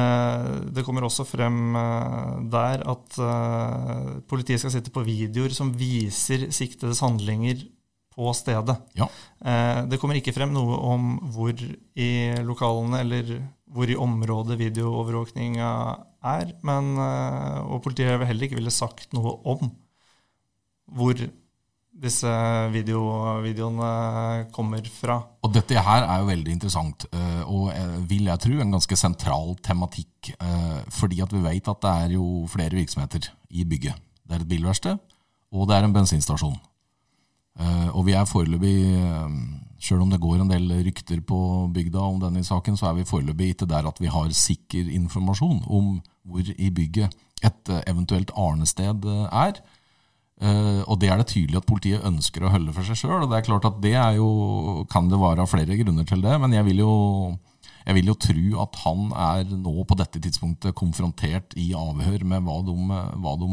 Eh, 0.00 0.48
det 0.74 0.84
kommer 0.86 1.06
også 1.06 1.26
frem 1.28 1.76
eh, 1.78 2.34
der 2.54 2.84
at 2.94 3.20
eh, 3.20 4.10
politiet 4.30 4.64
skal 4.64 4.74
sitte 4.74 4.94
på 4.94 5.04
videoer 5.06 5.54
som 5.54 5.74
viser 5.78 6.48
siktedes 6.54 7.04
handlinger 7.04 7.66
på 8.14 8.30
stedet. 8.36 8.76
Ja. 8.98 9.08
Eh, 9.44 9.84
det 9.90 10.00
kommer 10.02 10.18
ikke 10.18 10.34
frem 10.34 10.54
noe 10.54 10.78
om 10.94 11.14
hvor 11.34 11.54
i 11.54 12.10
lokalene 12.46 13.02
eller 13.02 13.36
hvor 13.74 13.90
i 13.90 13.98
området 13.98 14.58
videoovervåkninga 14.60 15.70
er, 16.24 16.52
men, 16.66 16.92
eh, 17.02 17.62
og 17.66 17.82
politiet 17.86 18.20
vil 18.20 18.30
heller 18.30 18.48
ikke 18.48 18.60
ville 18.60 18.74
sagt 18.74 19.12
noe 19.16 19.38
om 19.54 19.72
hvor 20.94 21.18
disse 21.94 22.30
video, 22.74 23.04
videoene 23.44 24.48
kommer 24.54 24.84
fra. 24.90 25.18
Og 25.44 25.52
Dette 25.54 25.78
her 25.78 26.06
er 26.06 26.22
jo 26.22 26.28
veldig 26.28 26.54
interessant, 26.56 27.06
eh, 27.14 27.42
og 27.46 27.70
eh, 27.72 27.96
vil 28.10 28.28
jeg 28.30 28.42
tro 28.42 28.58
en 28.60 28.74
ganske 28.74 28.98
sentral 28.98 29.54
tematikk. 29.64 30.32
Eh, 30.34 30.80
fordi 30.94 31.22
at 31.24 31.32
vi 31.34 31.42
vet 31.44 31.70
at 31.70 31.82
det 31.84 31.94
er 32.04 32.16
jo 32.16 32.28
flere 32.50 32.80
virksomheter 32.80 33.30
i 33.50 33.64
bygget. 33.64 34.00
Det 34.24 34.36
er 34.36 34.42
et 34.42 34.50
bilverksted, 34.50 35.02
og 35.52 35.68
det 35.68 35.76
er 35.76 35.86
en 35.86 35.94
bensinstasjon. 35.94 36.56
Og 37.94 38.00
vi 38.08 38.14
er 38.18 38.24
foreløpig, 38.26 38.78
sjøl 39.78 40.00
om 40.02 40.10
det 40.10 40.18
går 40.18 40.40
en 40.42 40.48
del 40.50 40.72
rykter 40.82 41.20
på 41.22 41.36
bygda 41.70 42.00
om 42.02 42.16
denne 42.18 42.40
saken, 42.42 42.74
så 42.74 42.88
er 42.88 42.96
vi 42.96 43.06
foreløpig 43.06 43.52
ikke 43.52 43.68
der 43.70 43.86
at 43.86 44.00
vi 44.02 44.10
har 44.10 44.32
sikker 44.34 44.88
informasjon 44.96 45.60
om 45.70 45.92
hvor 46.26 46.50
i 46.50 46.70
bygget 46.74 47.14
et 47.46 47.70
eventuelt 47.86 48.32
arnested 48.34 49.06
er. 49.28 49.60
Eh, 50.42 50.82
og 50.90 50.98
det 50.98 51.10
er 51.12 51.20
det 51.20 51.28
tydelig 51.30 51.60
at 51.60 51.68
politiet 51.68 52.06
ønsker 52.06 52.44
å 52.44 52.52
holde 52.52 52.74
for 52.74 52.86
seg 52.86 52.98
sjøl. 52.98 53.22
Og 53.22 53.30
det 53.30 53.38
er 53.38 53.46
klart 53.46 53.68
at 53.68 53.80
det 53.84 53.94
er 53.94 54.18
jo, 54.18 54.28
kan 54.90 55.10
det 55.10 55.20
være 55.20 55.46
flere 55.50 55.78
grunner 55.80 56.06
til 56.08 56.24
det, 56.24 56.38
men 56.42 56.56
jeg 56.56 56.66
vil 56.70 56.84
jo 56.84 56.94
jeg 57.84 57.98
vil 57.98 58.08
jo 58.08 58.14
tro 58.16 58.44
at 58.62 58.76
han 58.80 59.10
er 59.12 59.50
nå 59.60 59.82
på 59.84 59.96
dette 60.00 60.20
tidspunktet 60.24 60.76
konfrontert 60.76 61.52
i 61.60 61.66
avhør 61.76 62.22
med 62.24 62.46
hva 62.46 62.62
de, 62.64 62.76
hva 63.20 63.34
de 63.36 63.48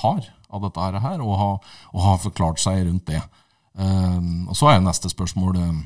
har 0.00 0.30
av 0.48 0.64
dette 0.64 1.02
her, 1.04 1.20
og 1.20 1.34
har, 1.36 1.74
og 1.92 2.22
forklart 2.24 2.62
seg 2.62 2.86
rundt 2.86 3.10
det. 3.10 3.20
Uh, 3.76 4.48
og 4.48 4.56
Så 4.56 4.68
er 4.68 4.78
jo 4.78 4.86
neste 4.86 5.12
spørsmål 5.12 5.60
uh, 5.60 5.84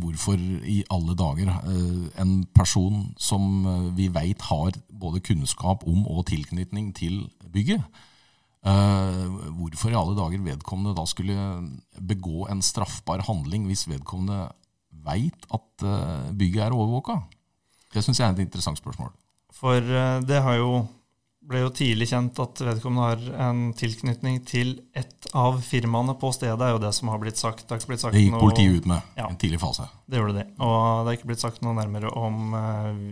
hvorfor 0.00 0.40
i 0.68 0.82
alle 0.92 1.16
dager 1.16 1.52
uh, 1.52 2.08
en 2.20 2.34
person 2.56 3.06
som 3.20 3.92
vi 3.96 4.08
veit 4.12 4.48
har 4.48 4.76
både 4.88 5.20
kunnskap 5.24 5.84
om 5.88 6.04
og 6.08 6.26
tilknytning 6.32 6.94
til 6.96 7.26
bygget, 7.52 7.84
hvorfor 8.66 9.92
i 9.92 9.98
alle 9.98 10.16
dager 10.18 10.40
vedkommende 10.42 10.96
da 10.96 11.04
skulle 11.06 11.36
begå 12.02 12.48
en 12.50 12.62
straffbar 12.66 13.22
handling 13.28 13.68
hvis 13.68 13.86
vedkommende 13.86 14.48
veit 15.06 15.46
at 15.54 15.86
bygget 16.34 16.64
er 16.64 16.74
overvåka? 16.74 17.20
Det 17.94 18.02
syns 18.02 18.18
jeg 18.18 18.26
er 18.26 18.34
et 18.34 18.42
interessant 18.42 18.80
spørsmål. 18.80 19.12
For 19.54 19.78
det 20.26 20.40
har 20.42 20.58
jo 20.58 20.80
ble 21.46 21.62
jo 21.62 21.72
tidlig 21.74 22.08
kjent 22.10 22.38
at 22.42 22.60
vedkommende 22.66 23.06
har 23.06 23.48
en 23.48 23.60
tilknytning 23.78 24.40
til 24.48 24.72
et 24.96 25.28
av 25.36 25.60
firmaene 25.64 26.16
på 26.18 26.32
stedet, 26.34 26.58
er 26.58 26.74
jo 26.74 26.82
det 26.82 26.92
som 26.96 27.10
har 27.12 27.20
blitt 27.22 27.40
sagt. 27.40 27.66
Det, 27.68 27.78
blitt 27.86 28.02
sagt 28.02 28.16
det 28.16 28.24
gikk 28.24 28.38
politiet 28.40 28.80
ut 28.80 28.88
med 28.90 29.18
ja, 29.18 29.28
en 29.28 29.38
tidlig 29.40 29.60
fase. 29.62 29.86
Det 30.06 30.20
gjorde 30.20 30.40
det. 30.40 30.46
Og 30.58 30.78
det 31.06 31.12
er 31.12 31.18
ikke 31.20 31.30
blitt 31.30 31.44
sagt 31.44 31.62
noe 31.64 31.76
nærmere 31.78 32.10
om 32.18 32.56
uh, 32.56 33.02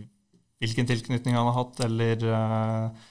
hvilken 0.62 0.90
tilknytning 0.90 1.38
han 1.38 1.50
har 1.50 1.58
hatt, 1.60 1.84
eller 1.86 2.26
uh, 2.26 3.04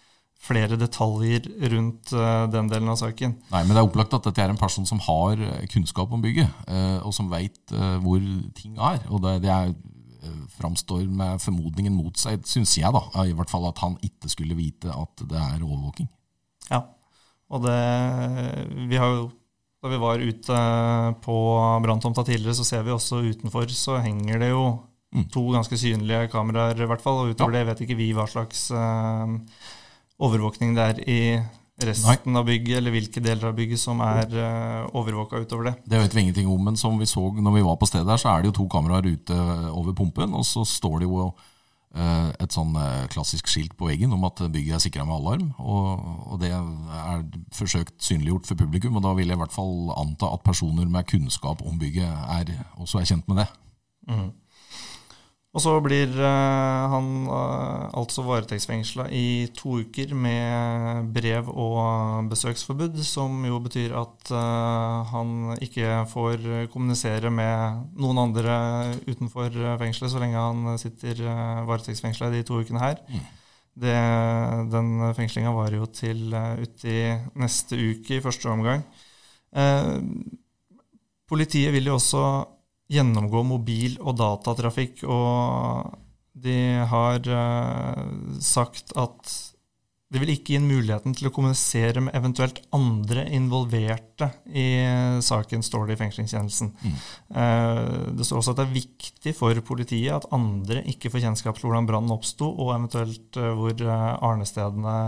flere 0.44 0.76
detaljer 0.80 1.48
rundt 1.72 2.12
uh, 2.18 2.44
den 2.52 2.68
delen 2.72 2.92
av 2.92 3.00
saken. 3.00 3.38
Nei, 3.54 3.64
men 3.64 3.72
det 3.72 3.80
er 3.82 3.88
opplagt 3.88 4.16
at 4.18 4.28
dette 4.28 4.44
er 4.44 4.52
en 4.52 4.60
person 4.60 4.88
som 4.90 5.00
har 5.06 5.40
kunnskap 5.72 6.12
om 6.12 6.24
bygget, 6.24 6.52
og 7.04 7.14
som 7.16 7.32
veit 7.32 7.72
hvor 8.04 8.20
ting 8.58 8.76
er. 8.76 9.00
Og 9.08 9.24
det, 9.24 9.38
det 9.46 9.52
er 9.54 9.72
framstår 10.58 11.06
med 11.12 11.42
formodningen 11.42 11.96
mot 11.96 12.18
seg, 12.20 12.44
syns 12.48 12.78
jeg, 12.78 12.92
da. 12.94 13.04
I 13.26 13.36
hvert 13.36 13.52
fall 13.52 13.68
at 13.70 13.80
han 13.84 13.98
ikke 14.06 14.32
skulle 14.32 14.58
vite 14.58 14.92
at 14.94 15.26
det 15.30 15.40
er 15.40 15.64
overvåking. 15.64 16.10
Ja, 16.70 16.84
og 17.52 17.66
det 17.66 17.80
Vi 18.90 18.98
har 18.98 19.10
jo 19.18 19.32
Da 19.84 19.90
vi 19.92 19.98
var 20.00 20.16
ute 20.16 20.58
på 21.20 21.38
branntomta 21.84 22.24
tidligere, 22.24 22.56
så 22.56 22.64
ser 22.64 22.86
vi 22.88 22.94
også 22.94 23.18
utenfor 23.20 23.68
så 23.68 23.98
henger 24.00 24.40
det 24.40 24.48
jo 24.54 24.80
mm. 25.12 25.26
to 25.28 25.44
ganske 25.52 25.76
synlige 25.76 26.30
kameraer, 26.32 26.80
i 26.80 26.88
hvert 26.88 27.02
fall. 27.04 27.20
Og 27.20 27.34
utover 27.34 27.52
ja. 27.52 27.58
det 27.58 27.68
vet 27.68 27.82
ikke 27.84 27.98
vi 28.00 28.14
hva 28.16 28.24
slags 28.24 28.70
uh, 28.72 29.28
overvåkning 30.24 30.74
det 30.78 30.88
er 30.92 31.04
i 31.10 31.22
resten 31.84 32.34
Nei. 32.34 32.40
av 32.40 32.46
bygget, 32.48 32.78
eller 32.78 32.94
hvilke 32.94 33.24
deler 33.24 33.50
av 33.50 33.56
bygget 33.58 33.82
som 33.82 34.02
er 34.06 34.28
uh, 34.30 34.44
eh, 34.44 34.92
overvåka 35.00 35.42
utover 35.42 35.72
det. 35.72 35.74
Det 35.90 36.04
vet 36.04 36.16
vi 36.16 36.22
ingenting 36.22 36.52
om, 36.52 36.62
men 36.70 36.78
som 36.80 37.00
vi 37.00 37.08
så 37.10 37.26
når 37.34 37.58
vi 37.58 37.66
var 37.66 37.80
på 37.82 37.90
stedet, 37.90 38.10
her, 38.10 38.22
så 38.22 38.30
er 38.34 38.44
det 38.44 38.52
jo 38.52 38.60
to 38.62 38.68
kameraer 38.72 39.10
ute 39.10 39.40
over 39.72 39.96
pumpen. 39.98 40.36
Og 40.38 40.46
så 40.48 40.66
står 40.70 41.02
det 41.02 41.10
jo 41.10 41.32
uh, 41.32 42.30
et 42.38 42.54
sånn 42.56 42.78
uh, 42.78 43.08
klassisk 43.14 43.50
skilt 43.52 43.74
på 43.80 43.90
veggen 43.90 44.14
om 44.14 44.28
at 44.30 44.46
bygget 44.54 44.78
er 44.78 44.86
sikra 44.86 45.08
med 45.10 45.18
alarm. 45.18 45.50
Og, 45.58 46.06
og, 46.30 46.38
det 46.44 46.54
er 46.54 47.26
forsøkt 47.56 47.98
synliggjort 48.06 48.48
for 48.52 48.60
publikum, 48.60 49.00
og 49.00 49.08
da 49.08 49.16
vil 49.18 49.34
jeg 49.34 49.40
i 49.40 49.44
hvert 49.44 49.56
fall 49.56 49.92
anta 49.98 50.30
at 50.38 50.46
personer 50.46 50.88
med 50.90 51.10
kunnskap 51.10 51.66
om 51.66 51.82
bygget 51.82 52.08
er, 52.38 52.56
også 52.78 53.02
er 53.02 53.12
kjent 53.12 53.28
med 53.32 53.44
det. 53.44 53.50
Mm. 54.08 54.32
Og 55.54 55.62
så 55.62 55.74
blir 55.86 56.10
uh, 56.18 56.90
han 56.90 57.10
uh, 57.30 57.86
altså 57.94 58.24
varetektsfengsla 58.26 59.06
i 59.14 59.52
to 59.54 59.84
uker 59.84 60.16
med 60.18 61.12
brev 61.14 61.52
og 61.52 62.26
besøksforbud, 62.32 62.98
som 63.06 63.38
jo 63.46 63.60
betyr 63.62 63.94
at 64.00 64.32
uh, 64.34 65.06
han 65.12 65.54
ikke 65.62 66.08
får 66.10 66.48
kommunisere 66.74 67.30
med 67.30 67.86
noen 68.02 68.24
andre 68.24 68.56
utenfor 69.06 69.54
fengselet 69.82 70.16
så 70.16 70.24
lenge 70.24 70.42
han 70.42 70.82
sitter 70.82 71.22
varetektsfengsla 71.70 72.32
de 72.34 72.42
to 72.48 72.58
ukene 72.64 72.82
her. 72.82 72.98
Mm. 73.06 73.30
Det, 73.84 73.94
den 74.74 74.90
fengslinga 75.18 75.54
varer 75.54 75.80
jo 75.80 75.86
til 75.90 76.34
uti 76.34 76.98
neste 77.42 77.78
uke 77.78 78.18
i 78.18 78.22
første 78.22 78.50
omgang. 78.50 78.84
politiet 81.30 81.74
vil 81.74 81.90
jo 81.90 81.96
også 81.98 82.24
gjennomgå 82.94 83.44
mobil- 83.48 84.00
og 84.02 84.18
datatrafikk, 84.20 85.04
og 85.10 85.94
de 86.44 86.60
har 86.90 87.26
uh, 87.30 88.06
sagt 88.42 88.96
at 89.00 89.34
det 90.14 90.22
vil 90.22 90.30
ikke 90.36 90.52
gi 90.54 90.58
inn 90.60 90.68
muligheten 90.70 91.16
til 91.18 91.26
å 91.26 91.32
kommunisere 91.34 92.04
med 92.06 92.14
eventuelt 92.14 92.60
andre 92.76 93.24
involverte 93.34 94.28
i 94.46 94.66
saken, 95.26 95.64
står 95.66 95.88
det 95.90 95.96
i 95.96 96.02
fengslingstjenesten. 96.04 96.70
Mm. 96.84 97.00
Uh, 97.34 98.12
det 98.20 98.28
står 98.28 98.42
også 98.42 98.54
at 98.54 98.62
det 98.62 98.68
er 98.68 98.76
viktig 98.76 99.34
for 99.38 99.64
politiet 99.66 100.14
at 100.20 100.30
andre 100.36 100.84
ikke 100.92 101.10
får 101.14 101.26
kjennskap 101.26 101.58
til 101.58 101.70
hvordan 101.70 101.90
brannen 101.90 102.14
oppsto, 102.14 102.46
og 102.46 102.76
eventuelt 102.76 103.42
uh, 103.42 103.56
hvor 103.58 103.82
arnestedene, 103.90 105.00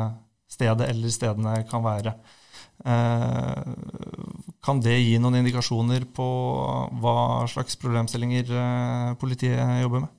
stedet 0.49 0.89
eller 0.89 1.13
stedene 1.13 1.59
kan 1.69 1.85
være. 1.85 2.15
Eh, 2.83 3.63
kan 4.65 4.81
det 4.83 4.97
gi 4.99 5.15
noen 5.21 5.39
indikasjoner 5.39 6.07
på 6.15 6.27
hva 7.01 7.17
slags 7.49 7.79
problemstillinger 7.81 8.51
eh, 8.51 9.15
politiet 9.21 9.81
jobber 9.85 10.05
med? 10.05 10.13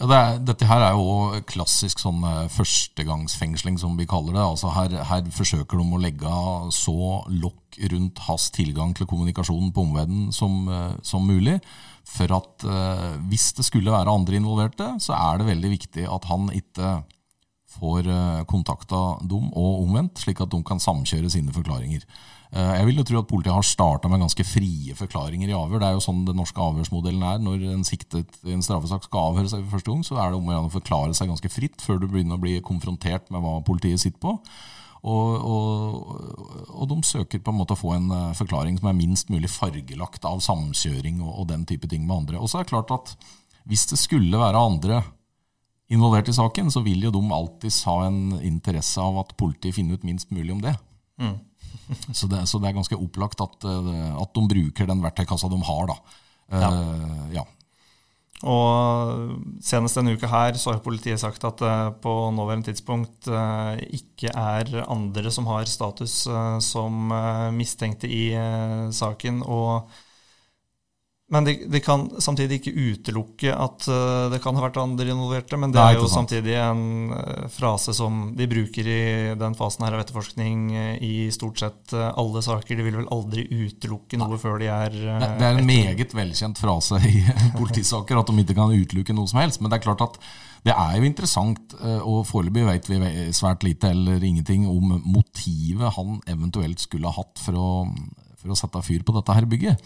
Ja, 0.00 0.06
det 0.08 0.16
er, 0.16 0.38
dette 0.48 0.66
her 0.68 0.82
er 0.82 0.96
jo 0.96 1.42
klassisk 1.48 2.00
sånn 2.00 2.24
eh, 2.24 2.48
førstegangsfengsling, 2.52 3.76
som 3.80 3.94
vi 4.00 4.08
kaller 4.08 4.36
det. 4.36 4.42
Altså 4.42 4.72
her, 4.74 4.96
her, 5.10 5.30
forsøker 5.36 5.80
de 5.80 5.86
å 5.86 6.02
legge 6.02 6.40
så 6.74 7.20
lokk 7.28 7.78
rundt 7.92 8.24
hans 8.26 8.48
tilgang 8.56 8.96
til 8.96 9.08
kommunikasjonen 9.08 9.70
på 9.76 9.84
omverdenen 9.86 10.34
som, 10.34 10.64
som, 11.06 11.28
mulig. 11.28 11.60
For 12.10 12.32
at 12.34 12.64
hvis 13.30 13.52
det 13.54 13.62
skulle 13.68 13.92
være 13.94 14.10
andre 14.10 14.40
involverte, 14.40 14.88
så 15.04 15.14
er 15.14 15.38
det 15.38 15.50
veldig 15.52 15.70
viktig 15.76 16.08
at 16.10 16.26
han 16.26 16.48
ikke 16.56 16.96
får 17.76 18.08
eh, 18.10 18.42
kontakta 18.50 19.00
dem, 19.22 19.48
og 19.54 19.84
omvendt, 19.84 20.20
slik 20.22 20.42
at 20.42 20.52
de 20.52 20.60
kan 20.66 20.82
samkjøre 20.82 21.30
sine 21.32 21.54
forklaringer. 21.54 22.04
Eh, 22.50 22.72
jeg 22.80 22.88
vil 22.88 22.98
jo 22.98 23.04
tro 23.06 23.20
at 23.20 23.28
politiet 23.30 23.54
har 23.54 23.66
starta 23.66 24.10
med 24.10 24.22
ganske 24.24 24.44
frie 24.46 24.96
forklaringer 24.98 25.52
i 25.52 25.54
avhør. 25.54 25.78
Det 25.82 25.90
er 25.90 25.94
jo 25.98 26.02
sånn 26.02 26.24
den 26.26 26.40
norske 26.40 26.58
avhørsmodellen 26.64 27.22
er. 27.22 27.38
Når 27.44 27.68
en 27.76 27.86
siktet 27.86 28.40
i 28.42 28.56
en 28.56 28.64
straffesak 28.66 29.06
skal 29.06 29.30
avhøre 29.30 29.52
seg 29.52 29.62
for 29.62 29.78
første 29.78 29.92
gang, 29.92 30.02
så 30.06 30.18
er 30.18 30.32
det 30.32 30.40
om 30.40 30.50
å 30.56 30.74
forklare 30.74 31.14
seg 31.14 31.30
ganske 31.30 31.52
fritt 31.52 31.84
før 31.84 32.02
du 32.02 32.08
begynner 32.08 32.40
å 32.40 32.42
bli 32.42 32.58
konfrontert 32.66 33.30
med 33.30 33.44
hva 33.44 33.60
politiet 33.66 34.02
sitter 34.02 34.18
på. 34.22 34.36
Og, 35.00 35.28
og, 35.48 36.08
og, 36.74 36.82
de 36.90 36.98
søker 37.08 37.40
på 37.40 37.54
en 37.54 37.56
måte 37.56 37.72
å 37.72 37.80
få 37.80 37.94
en 37.94 38.10
eh, 38.12 38.34
forklaring 38.36 38.76
som 38.80 38.90
er 38.90 38.98
minst 38.98 39.30
mulig 39.32 39.48
fargelagt 39.48 40.26
av 40.28 40.42
samkjøring 40.44 41.22
og, 41.22 41.30
og 41.40 41.48
den 41.54 41.64
type 41.68 41.88
ting 41.88 42.02
med 42.04 42.18
andre. 42.18 42.42
Og 42.42 42.50
så 42.50 42.60
er 42.60 42.66
det 42.66 42.74
klart 42.74 42.92
at 42.92 43.14
hvis 43.70 43.86
det 43.88 44.00
skulle 44.00 44.40
være 44.42 44.60
andre 44.60 45.00
involvert 45.90 46.30
i 46.30 46.34
saken, 46.36 46.70
så 46.70 46.82
vil 46.86 47.02
jo 47.06 47.12
de 47.14 47.22
alltids 47.34 47.82
ha 47.88 47.96
en 48.06 48.38
interesse 48.46 49.02
av 49.02 49.20
at 49.24 49.36
politiet 49.40 49.76
finner 49.76 49.98
ut 49.98 50.06
minst 50.06 50.30
mulig 50.34 50.54
om 50.54 50.64
det. 50.64 50.74
Mm. 51.20 51.38
så, 52.18 52.28
det 52.30 52.44
så, 52.48 52.58
det 52.58 52.70
er 52.70 52.76
ganske 52.78 52.98
opplagt 52.98 53.42
at, 53.42 53.64
eh, 53.66 54.12
at, 54.22 54.34
de 54.36 54.50
bruker 54.54 54.90
den 54.90 55.02
verktøykassa 55.04 55.50
de 55.50 55.62
har. 55.66 55.90
da. 55.90 56.20
Ja. 56.50 56.68
Uh, 56.74 57.24
ja. 57.34 57.46
Og 58.40 59.34
Senest 59.62 59.98
denne 59.98 60.14
uka 60.16 60.30
her 60.30 60.56
så 60.56 60.72
har 60.72 60.78
politiet 60.80 61.20
sagt 61.20 61.44
at 61.44 61.60
det 61.60 61.74
på 62.00 62.14
nåværende 62.32 62.70
tidspunkt 62.70 63.28
ikke 63.28 64.32
er 64.32 64.70
andre 64.86 65.28
som 65.34 65.44
har 65.50 65.68
status 65.68 66.14
som 66.64 67.12
mistenkte 67.52 68.08
i 68.08 68.30
saken. 68.96 69.42
og 69.44 69.92
men 71.30 71.44
de, 71.46 71.52
de, 71.70 71.78
kan 71.80 72.08
samtidig 72.18 72.56
ikke 72.58 72.72
utelukke 72.74 73.52
at 73.54 73.84
uh, 73.86 74.26
det 74.32 74.40
kan 74.42 74.56
ha 74.58 74.64
vært 74.64 74.80
andre 74.82 75.12
involverte. 75.12 75.54
Men 75.62 75.70
det 75.70 75.78
Nei, 75.78 75.92
er 75.94 76.00
jo 76.00 76.08
samtidig 76.10 76.56
en 76.58 76.82
uh, 77.14 77.44
frase 77.54 77.94
som 77.94 78.32
de 78.34 78.48
bruker 78.50 78.90
i 78.90 79.04
den 79.38 79.54
fasen 79.58 79.86
her 79.86 79.94
av 79.94 80.02
etterforskning 80.02 80.64
uh, 80.74 80.96
i 80.98 81.28
stort 81.30 81.62
sett 81.62 81.94
alle 81.94 82.42
saker. 82.42 82.74
De 82.74 82.88
vil 82.88 82.98
vel 82.98 83.08
aldri 83.14 83.46
utelukke 83.46 84.18
noe 84.18 84.34
Nei. 84.34 84.40
før 84.42 84.58
de 84.58 84.72
er 84.74 84.90
det, 84.98 85.30
det, 85.38 85.46
er 85.52 85.62
en 85.62 85.70
meget 85.70 86.18
velkjent 86.18 86.58
frase 86.58 86.98
i 87.06 87.22
politisaker 87.60 88.18
at 88.18 88.34
de 88.34 88.42
ikke 88.42 88.58
kan 88.58 88.74
utelukke 88.74 89.14
noe 89.14 89.30
som 89.30 89.44
helst. 89.44 89.62
Men 89.62 89.70
det 89.70 89.78
er 89.78 89.86
klart 89.86 90.06
at 90.10 90.22
det 90.66 90.74
er 90.74 90.98
jo 90.98 91.06
interessant, 91.08 91.72
og 92.04 92.26
foreløpig 92.28 92.66
vet 92.66 92.88
vi 92.90 92.98
svært 93.32 93.62
lite 93.64 93.94
eller 93.94 94.20
ingenting 94.20 94.66
om 94.68 94.98
motivet 95.08 95.94
han 95.94 96.18
eventuelt 96.28 96.82
skulle 96.82 97.08
ha 97.08 97.16
hatt 97.16 97.40
for 97.40 97.56
å, 97.56 97.68
for 98.42 98.52
å 98.52 98.58
sette 98.58 98.82
fyr 98.84 99.06
på 99.06 99.14
dette 99.16 99.38
her 99.38 99.48
bygget. 99.48 99.80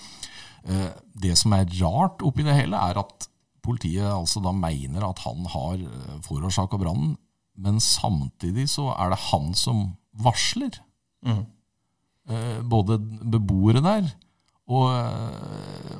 Eh, 0.64 0.92
det 1.20 1.36
som 1.36 1.52
er 1.56 1.68
rart 1.82 2.24
oppi 2.24 2.44
det 2.46 2.56
hele, 2.56 2.78
er 2.78 3.00
at 3.02 3.28
politiet 3.64 4.08
altså 4.08 4.42
da 4.44 4.52
mener 4.56 5.04
at 5.04 5.20
han 5.24 5.44
har 5.52 5.80
eh, 5.80 6.18
forårsaka 6.24 6.80
brannen, 6.80 7.16
men 7.60 7.80
samtidig 7.80 8.66
så 8.72 8.90
er 8.96 9.12
det 9.12 9.22
han 9.28 9.52
som 9.56 9.86
varsler. 10.24 10.80
Mm. 11.24 11.44
Eh, 12.28 12.60
både 12.64 12.98
beboere 12.98 13.82
der 13.84 14.08
og, 14.64 14.88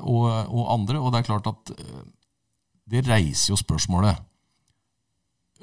og, 0.01 0.23
og, 0.49 0.63
andre. 0.73 0.97
Og 0.97 1.11
det 1.13 1.19
er 1.19 1.27
klart 1.27 1.47
at 1.51 1.69
det 2.89 3.03
reiser 3.05 3.51
jo 3.53 3.59
spørsmålet 3.61 4.23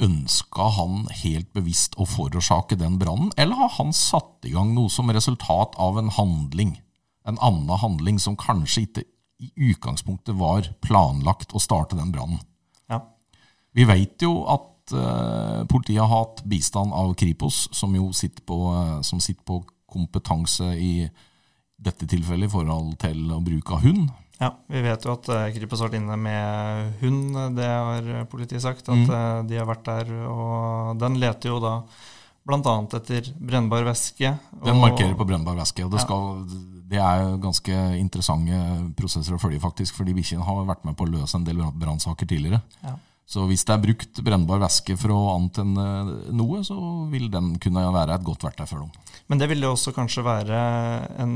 Ønska 0.02 0.68
han 0.78 1.02
helt 1.20 1.50
bevisst 1.52 1.98
å 2.00 2.06
forårsake 2.08 2.78
den 2.80 2.94
brannen, 3.02 3.32
eller 3.36 3.58
har 3.58 3.74
han 3.76 3.90
satt 3.92 4.46
i 4.48 4.54
gang 4.54 4.70
noe 4.72 4.88
som 4.90 5.10
resultat 5.12 5.74
av 5.82 5.98
en 6.00 6.08
handling? 6.16 6.72
En 7.28 7.38
annen 7.38 7.78
handling 7.78 8.18
som 8.22 8.36
kanskje 8.38 8.86
ikke 8.86 9.04
i 9.42 9.50
utgangspunktet 9.72 10.36
var 10.38 10.68
planlagt 10.84 11.54
å 11.54 11.62
starte 11.62 11.98
den 11.98 12.12
brannen. 12.14 12.40
Ja. 12.90 13.00
Vi 13.74 13.86
vet 13.88 14.22
jo 14.22 14.44
at 14.50 14.94
uh, 14.94 15.62
politiet 15.70 16.02
har 16.02 16.10
hatt 16.12 16.42
bistand 16.48 16.94
av 16.94 17.14
Kripos, 17.18 17.66
som 17.74 17.94
jo 17.98 18.10
sitter 18.16 18.44
på, 18.46 18.58
uh, 18.70 19.00
som 19.06 19.22
sitter 19.22 19.42
på 19.48 19.62
kompetanse 19.92 20.72
i 20.78 20.94
dette 21.82 22.06
tilfellet 22.08 22.48
i 22.48 22.52
forhold 22.52 22.94
til 23.02 23.34
å 23.34 23.42
bruke 23.42 23.76
av 23.76 23.86
hund. 23.86 24.10
Ja, 24.42 24.50
vi 24.70 24.80
vet 24.82 25.04
jo 25.06 25.14
at 25.14 25.28
uh, 25.30 25.50
Kripos 25.54 25.82
har 25.82 25.90
vært 25.90 26.00
inne 26.00 26.18
med 26.18 26.96
hund, 27.02 27.38
det 27.58 27.68
har 27.68 28.10
politiet 28.30 28.62
sagt. 28.64 28.88
At 28.88 29.06
mm. 29.10 29.50
de 29.50 29.58
har 29.58 29.68
vært 29.68 29.86
der, 29.90 30.10
og 30.30 30.98
den 31.02 31.18
leter 31.22 31.54
jo 31.54 31.62
da 31.62 31.80
bl.a. 32.42 32.74
etter 32.98 33.28
brennbar 33.38 33.84
væske. 33.86 34.32
Den 34.64 34.80
markerer 34.82 35.14
på 35.18 35.26
brennbar 35.28 35.58
væske. 35.60 35.84
og 35.86 35.92
det, 35.94 36.02
skal, 36.02 36.42
det 36.92 37.00
er 37.00 37.38
ganske 37.42 37.78
interessante 37.98 38.58
prosesser 38.98 39.36
å 39.36 39.40
følge, 39.40 39.62
faktisk, 39.62 39.96
fordi 39.98 40.16
bikkjene 40.18 40.44
har 40.46 40.68
vært 40.68 40.84
med 40.88 40.98
på 40.98 41.06
å 41.06 41.14
løse 41.14 41.38
en 41.38 41.46
del 41.46 41.64
brannsaker 41.80 42.28
tidligere. 42.28 42.62
Ja. 42.84 42.98
Så 43.32 43.46
hvis 43.48 43.62
det 43.64 43.72
er 43.72 43.80
brukt 43.80 44.18
brennbar 44.24 44.60
væske 44.60 44.96
for 45.00 45.14
å 45.14 45.20
antenne 45.38 45.84
noe, 46.36 46.60
så 46.66 46.76
vil 47.08 47.30
den 47.32 47.54
kunne 47.62 47.84
være 47.94 48.18
et 48.18 48.26
godt 48.26 48.44
verktøy 48.44 48.66
for 48.66 48.82
dem. 48.82 48.90
Men 49.30 49.40
det 49.40 49.46
vil 49.48 49.64
jo 49.64 49.70
også 49.72 49.94
kanskje 49.96 50.24
være 50.26 50.58
en 51.22 51.32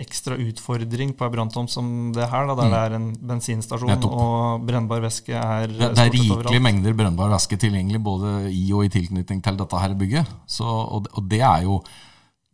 ekstra 0.00 0.38
utfordring 0.40 1.12
på 1.18 1.26
ei 1.26 1.34
branntomt 1.34 1.72
som 1.72 2.14
det 2.16 2.30
her, 2.30 2.48
da, 2.48 2.56
der 2.56 2.70
mm. 2.70 2.72
det 2.72 2.80
er 2.80 2.96
en 2.96 3.08
bensinstasjon 3.32 3.92
Nettopp. 3.92 4.16
og 4.16 4.66
brennbar 4.70 5.04
væske 5.04 5.34
er 5.36 5.68
Det, 5.74 5.90
det 5.98 6.06
er 6.06 6.14
rikelige 6.14 6.64
mengder 6.64 6.96
brennbar 6.96 7.34
væske 7.34 7.60
tilgjengelig 7.60 8.00
både 8.08 8.34
i 8.54 8.64
og 8.72 8.86
i 8.86 8.92
tilknytning 8.94 9.44
til 9.44 9.60
dette 9.60 9.82
her 9.84 9.98
bygget. 9.98 10.36
Så, 10.48 10.64
og, 10.64 11.10
og 11.12 11.28
det 11.28 11.42
er 11.42 11.66
jo 11.66 11.82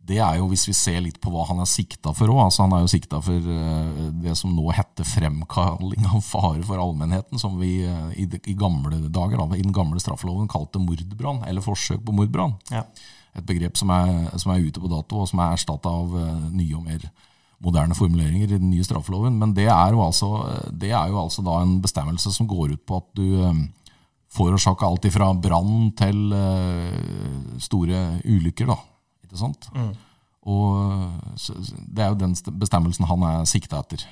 det 0.05 0.19
er 0.21 0.37
jo 0.37 0.47
hvis 0.51 0.67
vi 0.69 0.75
ser 0.77 0.99
litt 1.01 1.17
på 1.21 1.31
hva 1.33 1.47
han 1.49 1.61
er 1.63 1.69
sikta 1.69 2.13
for 2.15 2.29
òg. 2.29 2.43
Altså, 2.45 2.65
han 2.65 2.75
er 2.77 2.83
jo 2.83 2.91
sikta 2.91 3.19
for 3.25 3.49
uh, 3.49 4.09
det 4.21 4.35
som 4.37 4.53
nå 4.53 4.67
heter 4.75 5.07
fremkalling 5.07 6.05
av 6.11 6.21
fare 6.25 6.61
for 6.67 6.81
allmennheten, 6.81 7.41
som 7.41 7.57
vi 7.61 7.79
uh, 7.87 8.11
i, 8.13 8.27
i, 8.37 8.55
gamle 8.57 8.99
dager, 9.09 9.39
da, 9.39 9.57
i 9.57 9.65
den 9.65 9.73
gamle 9.75 10.01
straffeloven 10.01 10.49
kalte 10.51 10.81
mordbrann, 10.81 11.41
eller 11.49 11.65
forsøk 11.65 12.03
på 12.05 12.15
mordbrann. 12.15 12.57
Ja. 12.73 12.85
Et 13.35 13.47
begrep 13.47 13.79
som 13.79 13.91
er, 13.95 14.29
som 14.41 14.53
er, 14.53 14.67
ute 14.67 14.81
på 14.83 14.91
dato, 14.91 15.23
og 15.23 15.31
som 15.31 15.41
er 15.41 15.57
erstatta 15.57 15.89
av 15.89 16.13
uh, 16.13 16.49
nye 16.53 16.77
og 16.77 16.85
mer 16.85 17.09
moderne 17.65 17.97
formuleringer 17.97 18.51
i 18.51 18.59
den 18.59 18.69
nye 18.69 18.85
straffeloven. 18.85 19.39
Men 19.41 19.55
det 19.57 19.69
er 19.71 19.95
jo 19.95 20.05
altså, 20.05 20.35
det 20.69 20.91
er 20.93 21.09
jo 21.09 21.21
altså 21.23 21.41
da 21.45 21.61
en 21.63 21.79
bestemmelse 21.81 22.33
som 22.35 22.49
går 22.51 22.75
ut 22.75 22.85
på 22.85 22.99
at 22.99 23.07
du 23.17 23.63
forårsaker 24.35 24.85
alt 24.85 25.07
ifra 25.07 25.29
brann 25.39 25.87
til 25.97 26.35
store 27.63 28.01
ulykker. 28.27 28.67
da 28.69 28.75
ikke 29.25 29.41
sant? 29.41 29.69
Mm. 29.75 29.93
Og 30.45 30.77
Det 31.89 32.03
er 32.03 32.13
jo 32.13 32.21
den 32.21 32.35
bestemmelsen 32.61 33.07
han 33.09 33.25
er 33.25 33.49
sikta 33.49 33.81
etter. 33.81 34.05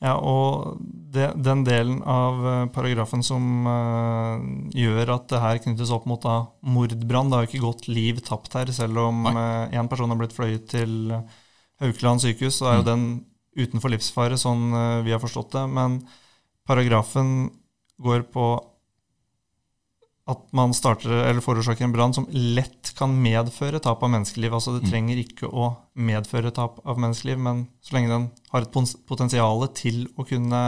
Ja, 0.00 0.14
og 0.16 0.78
det, 1.12 1.26
den 1.44 1.60
delen 1.66 1.98
av 2.08 2.38
eh, 2.48 2.62
paragrafen 2.72 3.20
som 3.24 3.66
uh, 3.68 4.40
gjør 4.72 5.12
at 5.18 5.26
det 5.28 5.40
her 5.42 5.60
knyttes 5.60 5.92
opp 5.92 6.06
mot 6.08 6.22
da, 6.24 6.38
mordbrann 6.64 7.28
Det 7.28 7.36
har 7.36 7.44
jo 7.44 7.50
ikke 7.50 7.66
gått 7.66 7.88
liv 7.90 8.22
tapt 8.24 8.56
her, 8.56 8.72
selv 8.72 9.02
om 9.02 9.28
én 9.28 9.76
uh, 9.76 9.90
person 9.92 10.08
har 10.08 10.20
blitt 10.22 10.36
fløyet 10.36 10.70
til 10.72 11.12
Haukeland 11.84 12.24
sykehus. 12.24 12.62
Så 12.62 12.70
er 12.70 12.78
jo 12.78 12.86
mm. 12.86 12.88
den 12.88 13.04
utenfor 13.60 13.92
livsfare, 13.92 14.40
sånn 14.40 14.70
uh, 14.72 15.02
vi 15.04 15.12
har 15.12 15.20
forstått 15.20 15.52
det. 15.58 15.66
Men 15.68 16.00
paragrafen 16.64 17.50
går 18.00 18.24
på 18.32 18.54
at 20.30 20.42
man 20.56 20.72
starter 20.76 21.12
eller 21.26 21.42
forårsaker 21.44 21.86
en 21.86 21.94
brann 21.94 22.14
som 22.16 22.26
lett 22.30 22.92
kan 22.98 23.12
medføre 23.22 23.80
tap 23.82 24.02
av 24.04 24.12
menneskeliv. 24.12 24.54
Altså 24.56 24.76
Det 24.76 24.84
mm. 24.84 24.90
trenger 24.92 25.22
ikke 25.22 25.50
å 25.50 25.72
medføre 26.00 26.52
tap 26.54 26.78
av 26.84 27.00
menneskeliv, 27.00 27.40
men 27.42 27.66
så 27.84 27.96
lenge 27.96 28.12
den 28.12 28.28
har 28.52 28.64
et 28.64 28.96
potensial 29.08 29.66
til 29.76 30.06
å 30.16 30.26
kunne 30.28 30.62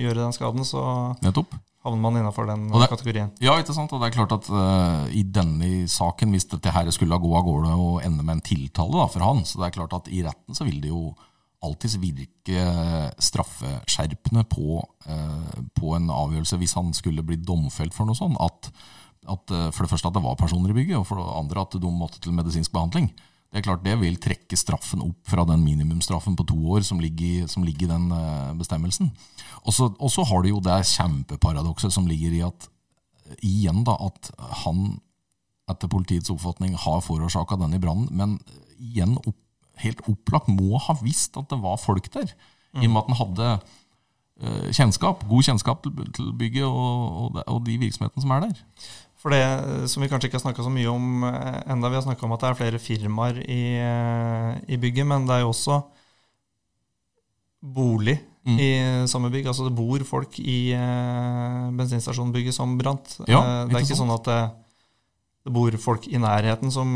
gjøre 0.00 0.22
den 0.22 0.34
skaden, 0.36 0.66
så 0.68 0.82
Nettopp. 1.24 1.54
havner 1.84 2.02
man 2.06 2.18
innafor 2.20 2.48
den 2.48 2.66
det, 2.72 2.88
kategorien. 2.92 3.30
Ja, 3.44 3.58
ikke 3.60 3.76
sant? 3.76 3.92
og 3.92 4.02
det 4.02 4.10
er 4.10 4.16
klart 4.16 4.34
at 4.38 4.50
uh, 4.52 5.04
i 5.12 5.24
denne 5.24 5.84
saken, 5.90 6.34
hvis 6.34 6.48
dette 6.52 6.72
her 6.74 6.90
skulle 6.94 7.20
gå 7.20 7.36
av 7.36 7.46
gårde 7.46 7.76
og 7.76 8.00
ende 8.04 8.24
med 8.24 8.38
en 8.38 8.48
tiltale 8.48 8.96
da, 8.96 9.06
for 9.12 9.26
han, 9.26 9.44
så 9.48 9.60
det 9.60 9.70
er 9.70 9.78
klart 9.78 9.96
at 10.00 10.10
i 10.12 10.24
retten 10.26 10.56
så 10.56 10.66
vil 10.68 10.80
det 10.82 10.92
jo 10.92 11.12
alltids 11.64 11.96
virke 12.00 12.64
straffeskjerpende 13.22 14.44
på, 14.50 14.80
eh, 15.08 15.62
på, 15.76 15.94
en 15.96 16.10
avgjørelse 16.12 16.58
hvis 16.60 16.76
han 16.78 16.92
skulle 16.96 17.24
bli 17.26 17.40
domfelt 17.40 17.96
for 17.96 18.08
noe 18.08 18.18
sånt. 18.18 18.38
At, 18.42 18.70
at, 19.26 19.54
eh, 19.54 19.70
for 19.74 19.84
det 19.84 19.92
første 19.92 20.10
at 20.10 20.18
det 20.18 20.24
var 20.24 20.40
personer 20.40 20.72
i 20.72 20.76
bygget, 20.76 20.98
og 21.00 21.06
for 21.08 21.20
det 21.20 21.38
andre 21.40 21.64
at 21.64 21.78
de 21.80 21.92
måtte 21.92 22.20
til 22.22 22.36
medisinsk 22.36 22.74
behandling. 22.74 23.10
Det 23.54 23.60
er 23.60 23.66
klart 23.68 23.84
det 23.86 23.94
vil 24.00 24.18
trekke 24.18 24.58
straffen 24.58 25.02
opp 25.04 25.30
fra 25.30 25.44
den 25.46 25.62
minimumsstraffen 25.62 26.34
på 26.34 26.46
to 26.50 26.58
år 26.74 26.82
som 26.86 26.98
ligger, 27.02 27.46
som 27.50 27.62
ligger 27.66 27.86
i 27.86 27.92
den 27.92 28.10
eh, 28.12 28.52
bestemmelsen. 28.58 29.12
Og 29.64 30.10
så 30.12 30.24
har 30.28 30.42
du 30.42 30.50
jo 30.50 30.60
det 30.60 30.82
kjempeparadokset 30.90 31.94
som 31.94 32.08
ligger 32.10 32.34
i 32.34 32.42
at 32.44 32.68
igjen 33.40 33.84
da, 33.86 33.94
at 34.04 34.28
han 34.64 34.98
etter 35.70 35.88
politiets 35.88 36.28
oppfatning 36.32 36.74
har 36.76 37.00
forårsaka 37.04 37.56
denne 37.60 37.80
brannen, 37.80 38.10
men 38.12 38.36
igjen 38.76 39.16
opp 39.22 39.38
helt 39.82 40.02
opplagt 40.10 40.50
må 40.52 40.78
ha 40.80 40.96
visst 41.02 41.38
at 41.40 41.48
det 41.50 41.60
var 41.62 41.80
folk 41.82 42.10
der. 42.14 42.34
I 42.74 42.86
og 42.88 42.92
med 42.92 43.00
at 43.00 43.10
han 43.10 43.20
hadde 43.20 43.48
uh, 44.42 44.68
kjennskap, 44.74 45.24
god 45.30 45.46
kjennskap 45.46 45.84
til, 45.84 46.30
bygget 46.38 46.66
og, 46.66 47.40
og, 47.46 47.58
de 47.66 47.78
virksomhetene 47.82 48.24
som 48.24 48.34
er 48.34 48.46
der. 48.48 48.62
For 49.22 49.32
det 49.32 49.88
som 49.88 50.02
vi 50.02 50.10
kanskje 50.10 50.28
ikke 50.28 50.40
har 50.40 50.44
snakka 50.48 50.66
så 50.66 50.70
mye 50.72 50.90
om 50.90 51.22
eh, 51.24 51.60
enda, 51.72 51.88
vi 51.88 51.96
har 51.96 52.02
snakka 52.04 52.26
om 52.26 52.34
at 52.34 52.42
det 52.42 52.48
er 52.50 52.58
flere 52.58 52.80
firmaer 52.82 53.38
i, 53.40 53.62
eh, 53.80 54.50
i, 54.68 54.76
bygget, 54.76 55.06
men 55.08 55.24
det 55.24 55.38
er 55.38 55.44
jo 55.46 55.54
også 55.54 55.78
bolig 57.64 58.18
mm. 58.44 58.58
i 58.60 58.68
samme 59.08 59.30
bygg. 59.32 59.48
Altså 59.48 59.70
det 59.70 59.72
bor 59.78 60.04
folk 60.04 60.36
i 60.42 60.58
bensinstasjonbygget 61.78 62.52
som 62.52 62.76
brant. 62.76 63.16
Ja, 63.24 63.64
det 63.64 63.78
er 63.78 63.86
ikke 63.86 63.96
sånn 63.96 64.12
at 64.12 64.28
det 64.28 64.42
det 65.44 65.52
bor 65.52 65.74
folk 65.80 66.06
i 66.08 66.20
nærheten 66.20 66.72
som 66.72 66.90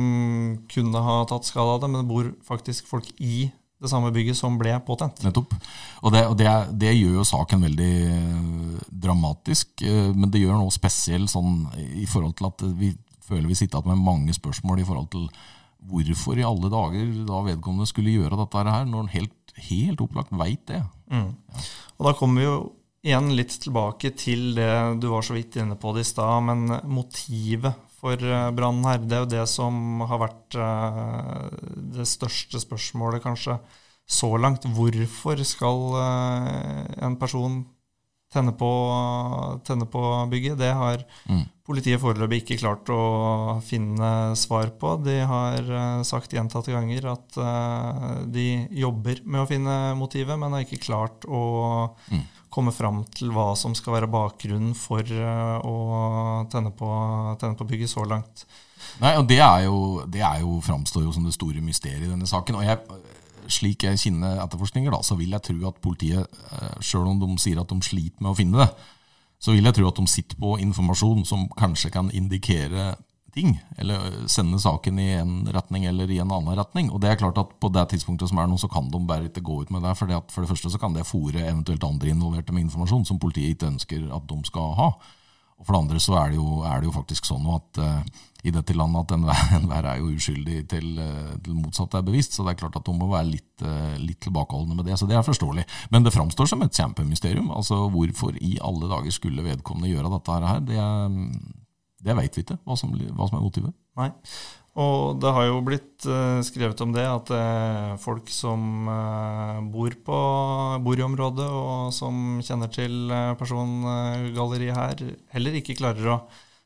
kunne 0.73 1.03
ha 1.05 1.21
tatt 1.29 1.49
skade 1.49 1.75
av 1.75 1.83
det, 1.83 1.91
men 1.93 2.03
det 2.03 2.09
bor 2.09 2.31
faktisk 2.49 2.89
folk 2.89 3.11
i 3.21 3.51
det 3.79 3.91
samme 3.93 4.11
bygget 4.15 4.39
som 4.39 4.57
ble 4.59 4.73
påtent. 4.87 5.21
Nettopp. 5.23 5.53
Og, 6.03 6.09
det, 6.15 6.25
og 6.27 6.35
det, 6.39 6.49
det, 6.81 6.95
gjør 6.97 7.21
jo 7.21 7.27
saken 7.29 7.63
veldig 7.69 7.93
eh, 8.09 8.81
dramatisk, 9.05 9.85
eh, 9.87 10.09
men 10.17 10.33
det 10.33 10.43
gjør 10.43 10.59
noe 10.59 10.75
spesielt 10.75 11.31
sånn 11.31 11.69
i 12.01 12.09
forhold 12.11 12.35
til 12.41 12.49
at 12.51 12.65
vi 12.81 12.91
føler 13.29 13.51
vi 13.51 13.59
sitter 13.61 13.79
igjen 13.79 13.93
med 13.93 14.07
mange 14.09 14.35
spørsmål 14.35 14.81
i 14.81 14.89
forhold 14.89 15.11
til 15.13 15.29
hvorfor 15.89 16.41
i 16.41 16.47
alle 16.47 16.71
dager 16.73 17.13
da 17.29 17.43
vedkommende 17.47 17.87
skulle 17.89 18.17
gjøre 18.17 18.41
dette 18.41 18.65
her, 18.67 18.89
når 18.89 19.05
en 19.05 19.13
helt, 19.13 19.55
helt 19.69 20.03
opplagt 20.03 20.35
veit 20.41 20.65
det. 20.73 20.81
Mm. 21.13 21.31
Ja. 21.31 21.67
Og 21.99 22.09
da 22.09 22.15
kommer 22.19 22.41
vi 22.41 22.49
jo 22.49 22.57
igjen 23.07 23.31
litt 23.37 23.55
tilbake 23.63 24.11
til 24.19 24.57
det 24.57 24.73
du 25.03 25.07
var 25.13 25.23
så 25.23 25.37
vidt 25.37 25.61
inne 25.61 25.77
på 25.79 25.93
det 25.95 26.03
i 26.03 26.09
stad, 26.09 26.49
men 26.49 26.67
motivet 26.91 27.85
for 27.99 28.29
Brann 28.55 28.85
her. 28.87 29.03
Det 29.03 29.17
er 29.17 29.25
jo 29.25 29.33
det 29.33 29.47
som 29.51 30.05
har 30.07 30.23
vært 30.23 30.59
eh, 30.59 31.49
det 31.99 32.07
største 32.09 32.61
spørsmålet, 32.63 33.25
kanskje, 33.25 33.59
så 34.09 34.31
langt. 34.41 34.69
Hvorfor 34.77 35.43
skal 35.47 35.83
eh, 36.05 36.87
en 37.05 37.19
person 37.21 37.65
tenne 38.33 38.53
på, 38.61 38.71
tenne 39.67 39.89
på 39.89 40.03
bygget? 40.31 40.59
Det 40.61 40.71
har 40.77 41.03
mm. 41.27 41.45
politiet 41.67 42.01
foreløpig 42.03 42.43
ikke 42.43 42.61
klart 42.61 42.91
å 42.93 43.03
finne 43.65 44.37
svar 44.39 44.71
på. 44.79 44.95
De 45.03 45.19
har 45.31 45.71
sagt 46.07 46.37
gjentatte 46.37 46.75
ganger 46.75 47.09
at 47.15 47.39
de 48.29 48.49
jobber 48.77 49.25
med 49.25 49.43
å 49.43 49.49
finne 49.49 49.79
motivet, 49.97 50.37
men 50.37 50.55
har 50.55 50.67
ikke 50.69 50.85
klart 50.91 51.25
å 51.25 51.47
mm 52.13 52.27
komme 52.53 52.73
fram 52.75 53.03
til 53.15 53.33
hva 53.35 53.53
som 53.59 53.75
skal 53.77 53.99
være 53.99 54.11
bakgrunnen 54.13 54.75
for 54.79 55.05
eh, 55.05 55.59
å 55.65 56.45
tenne 56.53 56.73
på, 56.77 56.89
tenne 57.41 57.59
på 57.59 57.67
bygget 57.69 57.93
så 57.93 58.05
langt. 58.09 58.47
Nei, 59.03 59.15
og 59.19 59.27
Det, 59.29 59.41
er 59.43 59.67
jo, 59.67 60.05
det 60.07 60.23
er 60.25 60.43
jo, 60.43 60.59
framstår 60.65 61.05
jo 61.05 61.15
som 61.15 61.27
det 61.27 61.37
store 61.37 61.63
mysteriet 61.65 62.07
i 62.07 62.13
denne 62.13 62.29
saken. 62.29 62.61
og 62.61 62.67
jeg, 62.67 62.79
Slik 63.49 63.87
jeg 63.87 63.97
kjenner 63.97 64.43
etterforskninger, 64.43 64.93
da, 64.93 65.01
så 65.01 65.17
vil 65.17 65.33
jeg 65.33 65.45
tro 65.47 65.57
at 65.71 65.81
politiet, 65.81 66.41
eh, 66.53 66.79
sjøl 66.85 67.09
om 67.09 67.21
de 67.23 67.31
sier 67.41 67.61
at 67.61 67.71
de 67.71 67.81
sliter 67.85 68.21
med 68.21 68.35
å 68.35 68.37
finne 68.37 68.61
det, 68.61 68.69
så 69.41 69.55
vil 69.55 69.65
jeg 69.65 69.79
tro 69.79 69.89
at 69.89 70.01
de 70.01 70.11
sitter 70.11 70.37
på 70.41 70.57
informasjon 70.61 71.25
som 71.29 71.47
kanskje 71.57 71.93
kan 71.95 72.11
indikere 72.13 72.91
ting, 73.35 73.59
eller 73.79 74.27
sende 74.31 74.59
saken 74.61 74.99
i 74.99 75.09
en 75.19 75.35
retning 75.53 75.85
eller 75.89 76.11
i 76.11 76.21
en 76.23 76.33
annen 76.33 76.57
retning. 76.59 76.91
Og 76.93 77.03
det 77.03 77.13
er 77.13 77.21
klart 77.21 77.39
at 77.39 77.55
På 77.61 77.69
det 77.73 77.89
tidspunktet 77.91 78.31
som 78.31 78.39
er 78.39 78.47
nå, 78.47 78.57
så 78.59 78.69
kan 78.71 78.91
de 78.91 79.01
bare 79.07 79.29
ikke 79.29 79.43
gå 79.45 79.63
ut 79.63 79.71
med 79.71 79.83
det. 79.83 79.97
For, 79.99 80.07
det 80.07 80.23
for 80.33 80.43
det 80.43 80.51
første 80.51 80.71
så 80.71 80.79
kan 80.79 80.95
det 80.95 81.07
fòre 81.07 81.43
eventuelt 81.45 81.85
andre 81.85 82.13
involverte 82.13 82.53
med 82.53 82.69
informasjon 82.69 83.05
som 83.05 83.19
politiet 83.19 83.57
ikke 83.57 83.73
ønsker 83.73 84.09
at 84.15 84.29
de 84.31 84.39
skal 84.47 84.75
ha. 84.79 84.93
Og 85.59 85.67
For 85.67 85.75
det 85.75 85.81
andre 85.83 86.01
så 86.01 86.15
er 86.21 86.31
det 86.31 86.39
jo, 86.39 86.63
er 86.63 86.81
det 86.81 86.87
jo 86.87 86.95
faktisk 86.95 87.27
sånn 87.27 87.47
at 87.51 87.81
uh, 87.83 88.27
i 88.47 88.53
dette 88.55 88.77
landet 88.79 89.09
at 89.09 89.15
enhver, 89.17 89.41
enhver 89.59 89.89
er 89.91 89.99
jo 89.99 90.13
uskyldig 90.15 90.61
til, 90.71 90.93
uh, 91.03 91.35
til 91.43 91.59
motsatt 91.59 91.99
er 91.99 92.07
bevisst. 92.07 92.37
Så 92.37 92.47
det 92.47 92.55
er 92.55 92.61
klart 92.63 92.79
at 92.79 92.87
de 92.87 92.95
må 92.95 93.11
være 93.11 93.33
litt, 93.33 93.65
uh, 93.67 93.97
litt 93.99 94.21
tilbakeholdne 94.23 94.79
med 94.79 94.87
det. 94.87 94.99
Så 95.01 95.11
det 95.11 95.19
er 95.19 95.27
forståelig. 95.27 95.67
Men 95.91 96.07
det 96.07 96.15
framstår 96.15 96.53
som 96.53 96.63
et 96.63 96.79
kjempemysterium. 96.79 97.51
Altså 97.51 97.89
Hvorfor 97.91 98.39
i 98.39 98.55
alle 98.63 98.91
dager 98.91 99.15
skulle 99.15 99.47
vedkommende 99.47 99.91
gjøre 99.91 100.15
dette 100.15 100.39
her? 100.47 100.63
Det 100.69 100.79
er 100.79 101.19
Det 101.99 102.15
veit 102.15 102.37
vi 102.37 102.45
ikke, 102.45 102.59
hva 102.63 102.77
som, 102.79 102.95
hva 102.95 103.27
som, 103.27 103.39
er 103.39 103.45
motivet. 103.45 103.75
Nei. 103.99 104.11
Og 104.79 105.19
det 105.19 105.31
har 105.35 105.49
jo 105.49 105.63
blitt 105.67 106.07
uh, 106.07 106.39
skrevet 106.47 106.79
om 106.85 106.93
det, 106.95 107.03
at 107.03 107.33
uh, 107.35 107.97
folk 107.99 108.29
som 108.31 108.87
uh, 108.87 109.59
bor, 109.73 109.97
på, 110.07 110.19
bor 110.85 111.01
i 111.01 111.07
området, 111.07 111.49
og 111.49 111.91
som 111.97 112.39
kjenner 112.47 112.71
til 112.71 113.11
persongalleriet 113.41 114.79
her, 114.79 115.03
heller 115.35 115.59
ikke 115.59 115.79
klarer 115.81 116.13
å 116.15 116.21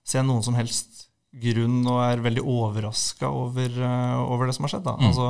se 0.04 0.20
noen 0.20 0.44
som 0.44 0.58
helst 0.58 1.06
grunn 1.32 1.80
og 1.88 2.02
er 2.04 2.20
veldig 2.20 2.42
overraska 2.44 3.30
over, 3.32 3.78
over, 4.26 4.44
det 4.50 4.58
som 4.58 4.66
har 4.66 4.74
skjedd. 4.74 4.84
Da. 4.84 4.98
Mm. 5.00 5.08
Altså, 5.08 5.28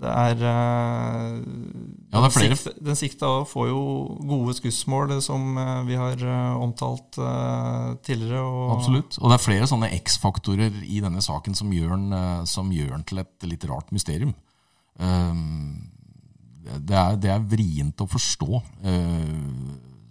det 0.00 0.08
er, 0.08 0.38
uh, 0.40 1.40
ja, 2.08 2.20
det 2.22 2.28
er 2.30 2.32
flere. 2.32 2.56
Sikt, 2.56 2.78
den 2.86 2.96
sikta 2.96 3.28
får 3.48 3.66
jo 3.68 3.80
gode 4.30 4.54
skussmål, 4.56 5.12
som 5.20 5.58
uh, 5.60 5.82
vi 5.84 5.98
har 6.00 6.16
uh, 6.24 6.56
omtalt 6.62 7.18
tidligere. 8.06 8.40
Og 8.40 8.78
Absolutt. 8.78 9.18
Og 9.20 9.28
det 9.28 9.36
er 9.36 9.44
flere 9.44 9.68
sånne 9.68 9.92
X-faktorer 9.98 10.80
i 10.88 11.02
denne 11.04 11.20
saken 11.24 11.58
som 11.58 11.72
gjør, 11.76 11.92
den, 11.98 12.46
som 12.48 12.72
gjør 12.72 12.94
den 12.96 13.06
til 13.10 13.20
et 13.24 13.48
litt 13.50 13.68
rart 13.68 13.92
mysterium. 13.92 14.32
Det 16.70 16.96
er, 16.96 17.16
det 17.20 17.30
er, 17.32 17.44
vrient 17.48 18.02
å 18.04 18.08
forstå 18.08 18.60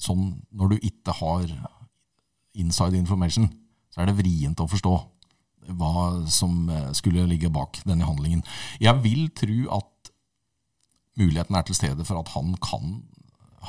sånn 0.02 0.24
når 0.58 0.72
du 0.72 0.88
ikke 0.90 1.14
har 1.20 1.46
inside 2.58 2.98
information. 2.98 3.50
Så 3.94 4.02
er 4.02 4.10
det 4.10 4.18
vrient 4.18 4.62
å 4.62 4.70
forstå 4.70 4.96
hva 5.78 6.26
som 6.32 6.70
eh, 6.70 6.92
skulle 6.98 7.28
ligge 7.30 7.52
bak 7.54 7.82
denne 7.88 8.08
handlingen. 8.08 8.44
Jeg 8.82 9.02
vil 9.04 9.30
tro 9.36 9.60
at 9.80 10.12
muligheten 11.20 11.58
er 11.58 11.66
til 11.68 11.78
stede 11.78 12.06
for 12.08 12.22
at 12.22 12.32
han 12.36 12.56
kan 12.64 13.02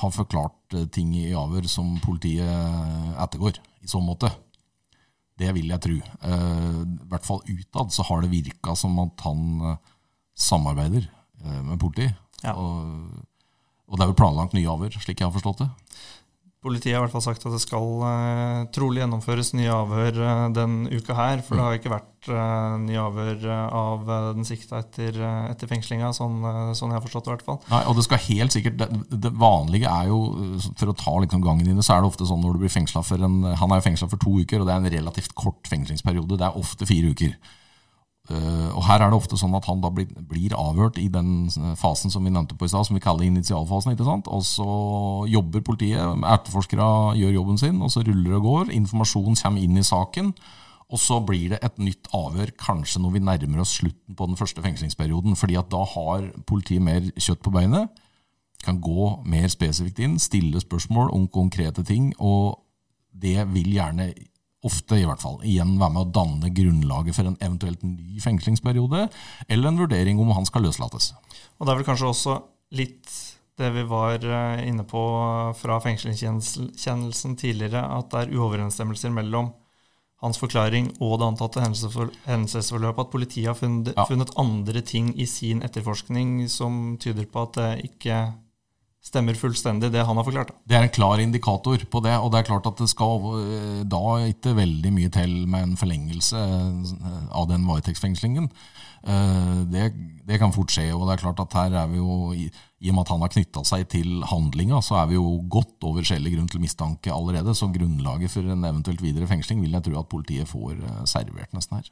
ha 0.01 0.11
forklart 0.15 0.77
eh, 0.77 0.87
ting 0.93 1.13
i 1.19 1.33
avhør 1.37 1.69
som 1.71 1.97
politiet 2.05 2.47
eh, 2.47 3.11
ettergår, 3.25 3.61
i 3.83 3.91
så 3.91 4.03
måte. 4.05 4.33
Det 5.41 5.55
vil 5.57 5.71
jeg 5.73 5.81
tro. 5.81 5.95
I 5.97 7.07
hvert 7.09 7.25
fall 7.25 7.39
utad 7.49 7.95
så 7.95 8.05
har 8.05 8.21
det 8.21 8.29
virka 8.29 8.75
som 8.77 8.99
at 9.01 9.23
han 9.25 9.79
samarbeider 10.37 11.07
med 11.65 11.81
politiet. 11.81 12.13
Ja. 12.45 12.53
Og, 12.61 13.23
og 13.89 13.97
det 13.97 14.05
er 14.05 14.11
jo 14.11 14.19
planlagt 14.19 14.53
nye 14.53 14.69
avhør, 14.69 14.99
slik 15.01 15.23
jeg 15.23 15.31
har 15.31 15.33
forstått 15.33 15.63
det. 15.63 15.71
Politiet 16.61 16.92
har 16.92 17.01
i 17.01 17.07
hvert 17.07 17.14
fall 17.14 17.25
sagt 17.25 17.44
at 17.49 17.55
det 17.55 17.62
skal 17.62 17.87
uh, 18.05 18.66
trolig 18.75 19.01
gjennomføres 19.01 19.55
nye 19.57 19.70
avhør 19.73 20.18
uh, 20.20 20.49
den 20.53 20.83
uka 20.92 21.14
her. 21.16 21.40
For 21.46 21.57
det 21.57 21.64
har 21.64 21.79
ikke 21.79 21.92
vært 21.94 22.29
uh, 22.29 22.75
nye 22.83 23.01
avhør 23.01 23.46
av 23.49 24.11
den 24.35 24.44
sikta 24.44 24.83
etter, 24.83 25.16
etter 25.49 25.70
fengslinga, 25.70 26.11
sånn, 26.12 26.42
sånn, 26.77 26.92
jeg 26.92 26.99
har 26.99 27.07
forstått 27.07 27.25
det. 27.25 27.33
i 27.33 27.35
hvert 27.38 27.46
fall. 27.46 27.59
Nei, 27.73 27.81
og 27.88 27.96
Det 27.96 28.05
skal 28.05 28.23
helt 28.27 28.57
sikkert, 28.57 28.77
det, 28.83 29.20
det 29.25 29.33
vanlige 29.40 29.88
er 29.88 30.12
jo, 30.12 30.20
for 30.75 30.92
å 30.92 30.99
ta 31.01 31.16
liksom 31.25 31.46
gangen 31.46 31.64
dine, 31.64 31.87
så 31.87 31.96
er 31.96 32.05
det 32.05 32.12
ofte 32.12 32.29
sånn 32.29 32.44
når 32.44 32.59
du 32.59 32.66
blir 32.66 32.77
fengsla 32.77 33.07
for 33.09 33.25
en 33.25 33.40
Han 33.62 33.73
er 33.73 33.81
jo 33.81 33.88
fengsla 33.88 34.11
for 34.12 34.20
to 34.20 34.37
uker, 34.44 34.61
og 34.61 34.68
det 34.68 34.77
er 34.77 34.85
en 34.85 34.94
relativt 34.99 35.33
kort 35.38 35.64
fengslingsperiode. 35.70 36.37
Det 36.37 36.51
er 36.51 36.61
ofte 36.61 36.88
fire 36.88 37.14
uker. 37.16 37.38
Uh, 38.31 38.71
og 38.77 38.85
Her 38.87 39.03
er 39.03 39.11
det 39.11 39.19
ofte 39.19 39.38
sånn 39.38 39.57
at 39.59 39.66
han 39.66 39.81
da 39.83 39.90
blir, 39.90 40.07
blir, 40.31 40.55
avhørt 40.55 41.01
i 41.03 41.09
den 41.11 41.51
fasen 41.79 42.12
som 42.12 42.23
vi 42.23 42.31
nevnte 42.31 42.55
på 42.55 42.69
i 42.69 42.71
stad, 42.71 42.87
som 42.87 42.95
vi 42.95 43.03
kaller 43.03 43.27
initialfasen. 43.27 43.97
ikke 43.97 44.07
sant? 44.07 44.31
Og 44.31 44.45
så 44.47 44.71
jobber 45.31 45.64
politiet, 45.66 45.99
etterforskere 46.23 47.16
gjør 47.19 47.37
jobben 47.40 47.59
sin, 47.59 47.83
og 47.83 47.90
så 47.90 48.05
ruller 48.07 48.31
det 48.31 48.38
og 48.38 48.47
går. 48.47 48.75
Informasjon 48.79 49.38
kommer 49.43 49.64
inn 49.64 49.81
i 49.81 49.87
saken. 49.87 50.35
Og 50.90 50.99
så 50.99 51.21
blir 51.23 51.53
det 51.53 51.61
et 51.62 51.77
nytt 51.79 52.09
avhør 52.14 52.51
kanskje 52.59 53.03
når 53.03 53.12
vi 53.14 53.23
nærmer 53.23 53.62
oss 53.62 53.77
slutten 53.79 54.16
på 54.19 54.27
den 54.27 54.38
første 54.38 54.62
fengslingsperioden. 54.62 55.37
fordi 55.37 55.59
at 55.59 55.71
da 55.71 55.85
har 55.87 56.31
politiet 56.47 56.83
mer 56.83 57.01
kjøtt 57.14 57.43
på 57.43 57.55
beinet, 57.55 57.90
kan 58.64 58.81
gå 58.81 59.23
mer 59.25 59.49
spesifikt 59.49 60.03
inn, 60.03 60.19
stille 60.19 60.61
spørsmål 60.61 61.14
om 61.14 61.29
konkrete 61.29 61.83
ting. 61.83 62.12
og 62.19 62.59
det 63.11 63.43
vil 63.55 63.73
gjerne 63.75 64.12
ofte 64.66 64.99
i 65.01 65.07
hvert 65.09 65.23
fall, 65.23 65.38
igjen 65.46 65.79
være 65.81 65.94
med 65.94 66.03
å 66.03 66.12
danne 66.12 66.53
grunnlaget 66.53 67.16
for 67.16 67.31
en 67.31 67.38
eventuelt 67.40 67.83
ny 67.87 68.20
fengslingsperiode, 68.20 69.07
eller 69.49 69.70
en 69.70 69.81
vurdering 69.81 70.20
om 70.20 70.35
han 70.37 70.49
skal 70.49 70.66
løslates. 70.68 71.14
Og 71.59 71.66
Det 71.66 71.73
er 71.73 71.81
vel 71.81 71.88
kanskje 71.88 72.11
også 72.11 72.37
litt 72.77 73.14
det 73.61 73.70
vi 73.75 73.85
var 73.88 74.25
eh, 74.25 74.66
inne 74.68 74.85
på 74.88 75.01
fra 75.59 75.81
fengslingskjennelsen 75.85 77.37
tidligere, 77.40 77.83
at 77.99 78.12
det 78.12 78.23
er 78.23 78.37
uoverensstemmelser 78.37 79.12
mellom 79.12 79.51
hans 80.20 80.37
forklaring 80.40 80.90
og 81.01 81.18
det 81.20 81.29
antatte 81.31 81.64
hendelsesforløpet. 81.64 83.07
At 83.07 83.12
politiet 83.12 83.49
har 83.49 83.57
funnet, 83.57 83.92
ja. 83.96 84.05
funnet 84.09 84.33
andre 84.40 84.83
ting 84.85 85.12
i 85.16 85.27
sin 85.29 85.64
etterforskning 85.64 86.44
som 86.53 86.96
tyder 87.01 87.29
på 87.29 87.46
at 87.46 87.57
det 87.57 87.70
ikke 87.90 88.20
stemmer 89.01 89.37
fullstendig, 89.39 89.91
det 89.95 90.03
han 90.05 90.19
har 90.19 90.27
forklart. 90.27 90.53
Det 90.69 90.77
er 90.77 90.85
en 90.85 90.93
klar 90.93 91.21
indikator 91.23 91.81
på 91.91 92.03
det, 92.05 92.13
og 92.21 92.31
det 92.33 92.41
er 92.41 92.51
klart 92.51 92.69
at 92.69 92.83
det 92.83 92.91
skal 92.93 93.25
eh, 93.41 93.81
da 93.89 94.03
ikke 94.29 94.57
veldig 94.59 94.93
mye 94.93 95.13
til 95.15 95.33
med 95.49 95.71
en 95.71 95.79
forlengelse 95.81 96.37
eh, 96.37 97.23
av 97.33 97.49
den 97.49 97.65
varetektsfengslingen. 97.69 98.51
Eh, 99.01 99.55
det, 99.73 99.87
det, 100.29 100.37
kan 100.43 100.53
fort 100.53 100.75
skje, 100.75 100.91
og 100.93 101.07
det 101.09 101.17
er 101.17 101.25
klart 101.25 101.41
at 101.47 101.57
her 101.57 101.79
er 101.81 101.89
vi 101.89 102.03
jo, 102.03 102.19
i, 102.37 102.51
og 102.91 102.93
med 102.93 103.03
at 103.07 103.15
han 103.15 103.25
har 103.25 103.33
knytta 103.33 103.65
seg 103.73 103.89
til 103.97 104.21
handlinga, 104.29 104.83
så 104.85 105.01
er 105.01 105.09
vi 105.11 105.17
jo 105.17 105.39
godt 105.49 105.89
over 105.89 106.05
skjellig 106.05 106.37
grunn 106.37 106.53
til 106.53 106.63
mistanke 106.63 107.15
allerede. 107.15 107.57
Så 107.57 107.73
grunnlaget 107.73 108.37
for 108.37 108.53
en 108.53 108.69
eventuelt 108.69 109.01
videre 109.05 109.31
fengsling 109.31 109.65
vil 109.65 109.79
jeg 109.79 109.89
tro 109.89 109.97
at 110.03 110.13
politiet 110.13 110.51
får 110.51 110.77
servert 111.09 111.57
nesten 111.57 111.81
her. 111.81 111.91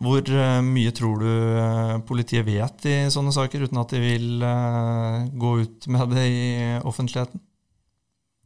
Hvor 0.00 0.24
eh, 0.24 0.60
mye 0.64 0.92
tror 0.96 1.20
du 1.20 1.28
eh, 1.28 1.98
politiet 2.08 2.46
vet 2.46 2.86
i 2.88 2.96
sånne 3.12 3.32
saker, 3.36 3.66
uten 3.66 3.80
at 3.82 3.92
de 3.92 4.00
vil 4.00 4.44
eh, 4.46 5.26
gå 5.36 5.54
ut 5.64 5.88
med 5.92 6.14
det 6.14 6.26
i 6.30 6.44
offentligheten? 6.88 7.42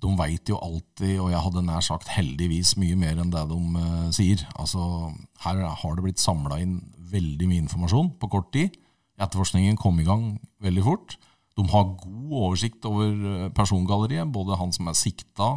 De 0.03 0.11
veit 0.19 0.51
jo 0.51 0.59
alltid, 0.61 1.15
og 1.23 1.31
jeg 1.33 1.43
hadde 1.47 1.63
nær 1.65 1.85
sagt 1.85 2.11
heldigvis 2.13 2.75
mye 2.81 2.97
mer 2.99 3.21
enn 3.23 3.31
det 3.33 3.45
de 3.49 3.85
sier. 4.13 4.43
Altså, 4.61 5.13
Her 5.45 5.63
har 5.65 5.95
det 5.95 6.05
blitt 6.05 6.21
samla 6.21 6.59
inn 6.61 6.81
veldig 7.15 7.49
mye 7.49 7.63
informasjon 7.63 8.11
på 8.21 8.29
kort 8.33 8.51
tid. 8.53 8.75
Etterforskningen 9.17 9.79
kom 9.81 10.03
i 10.03 10.05
gang 10.05 10.35
veldig 10.61 10.85
fort. 10.85 11.17
De 11.57 11.65
har 11.71 11.95
god 12.03 12.35
oversikt 12.43 12.85
over 12.91 13.49
persongalleriet, 13.57 14.29
både 14.35 14.59
han 14.61 14.75
som 14.75 14.91
er 14.91 14.99
sikta, 14.99 15.55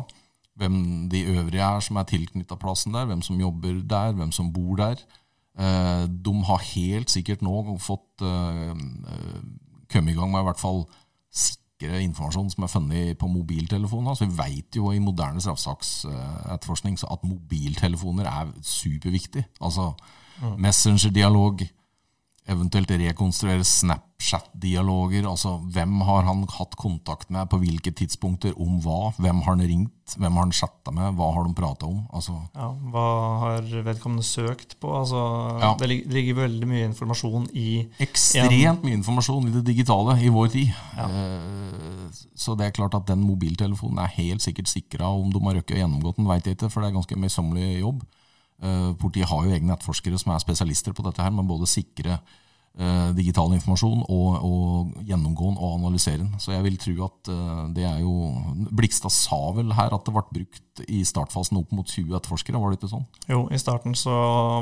hvem 0.58 1.10
de 1.12 1.26
øvrige 1.34 1.66
er 1.66 1.84
som 1.84 2.00
er 2.00 2.08
tilknytta 2.08 2.56
plassen 2.62 2.96
der, 2.96 3.10
hvem 3.10 3.26
som 3.26 3.42
jobber 3.42 3.82
der, 3.84 4.16
hvem 4.16 4.32
som 4.32 4.54
bor 4.54 4.78
der. 4.80 5.02
Eh, 5.58 6.06
de 6.26 6.34
har 6.46 6.66
helt 6.76 7.10
sikkert 7.10 7.42
nå 7.42 7.78
fått 7.82 8.22
eh, 8.22 8.70
eh, 8.70 9.38
kommet 9.90 10.14
i 10.14 10.18
gang 10.18 10.30
med 10.30 10.44
i 10.44 10.48
hvert 10.52 10.62
fall 10.62 10.84
sikre 11.34 12.02
informasjon 12.04 12.52
som 12.54 12.66
er 12.66 12.72
funnet 12.72 13.18
på 13.18 13.30
mobiltelefoner. 13.32 14.14
Så 14.14 14.28
vi 14.28 14.38
vet 14.38 14.78
jo 14.78 14.92
i 14.94 15.02
moderne 15.02 15.42
straffesaksetterforskning 15.42 17.00
at 17.02 17.26
mobiltelefoner 17.26 18.30
er 18.30 18.54
superviktig. 18.62 19.48
Altså 19.62 19.92
mm. 20.42 20.60
messengerdialog, 20.62 21.66
eventuelt 22.48 22.92
rekonstruere 22.92 23.66
Snapchat-dialoger. 23.68 25.28
altså 25.28 25.58
Hvem 25.74 26.02
har 26.08 26.26
han 26.28 26.46
hatt 26.58 26.76
kontakt 26.80 27.30
med 27.34 27.50
på 27.52 27.60
hvilke 27.62 27.92
tidspunkter, 27.92 28.56
om 28.60 28.80
hva? 28.84 29.14
Hvem 29.18 29.44
har 29.46 29.56
han 29.56 29.68
ringt? 29.68 30.16
Hvem 30.16 30.40
har 30.40 30.46
han 30.46 30.56
chatta 30.56 30.94
med? 30.96 31.18
Hva 31.20 31.30
har 31.36 31.48
de 31.48 31.54
prata 31.58 31.90
om? 31.90 32.06
Altså, 32.16 32.38
ja, 32.56 32.70
hva 32.94 33.08
har 33.44 33.68
vedkommende 33.86 34.24
søkt 34.24 34.78
på? 34.80 34.94
Altså, 34.96 35.24
ja. 35.62 35.74
Det 35.80 35.90
ligger 35.92 36.42
veldig 36.44 36.70
mye 36.70 36.86
informasjon 36.88 37.50
i 37.54 37.68
Ekstremt 38.04 38.86
mye 38.86 39.00
informasjon 39.02 39.50
i 39.50 39.56
det 39.58 39.66
digitale 39.68 40.16
i 40.24 40.32
vår 40.32 40.54
tid. 40.56 40.72
Ja. 40.96 41.10
Eh, 41.10 42.22
så 42.38 42.56
det 42.56 42.70
er 42.70 42.78
klart 42.78 42.96
at 42.96 43.10
den 43.10 43.26
mobiltelefonen 43.28 44.00
er 44.00 44.16
helt 44.16 44.46
sikkert 44.46 44.72
sikra. 44.72 45.12
Om 45.12 45.34
de 45.34 45.44
har 45.44 45.60
røkket 45.60 45.76
og 45.76 45.84
gjennomgått 45.84 46.22
den, 46.22 46.30
veit 46.30 46.48
jeg 46.48 46.56
ikke, 46.56 46.72
for 46.72 46.84
det 46.84 46.92
er 46.92 47.00
ganske 47.02 47.20
møysommelig 47.20 47.82
jobb. 47.82 48.08
Eh, 48.58 48.92
politiet 48.98 49.30
har 49.30 49.46
jo 49.46 49.54
egne 49.54 49.76
etterforskere 49.76 50.18
som 50.18 50.34
er 50.34 50.42
spesialister 50.42 50.96
på 50.98 51.06
dette, 51.06 51.22
her, 51.22 51.34
men 51.34 51.50
både 51.50 51.70
sikre 51.70 52.16
eh, 52.18 53.10
digital 53.18 53.54
informasjon 53.54 54.02
og, 54.10 54.38
og 54.48 55.04
gjennomgå 55.06 55.52
den 55.52 55.60
og 55.60 55.76
analysere 55.76 56.24
den. 56.24 56.32
Så 56.42 56.56
jeg 56.56 56.66
vil 56.66 56.80
tro 56.82 56.96
at 57.06 57.32
eh, 57.34 57.60
det 57.78 57.86
er 57.86 58.00
jo 58.02 58.16
Blikstad 58.74 59.14
sa 59.14 59.40
vel 59.58 59.76
her 59.78 59.94
at 59.94 60.08
det 60.08 60.16
ble 60.16 60.26
brukt 60.40 60.82
i 60.88 61.04
startfasen 61.06 61.62
opp 61.62 61.76
mot 61.76 61.86
20 61.86 62.18
etterforskere, 62.18 62.62
var 62.62 62.74
det 62.74 62.80
ikke 62.82 62.96
sånn? 62.96 63.06
Jo, 63.30 63.44
i 63.54 63.62
starten 63.62 63.98
så 63.98 64.16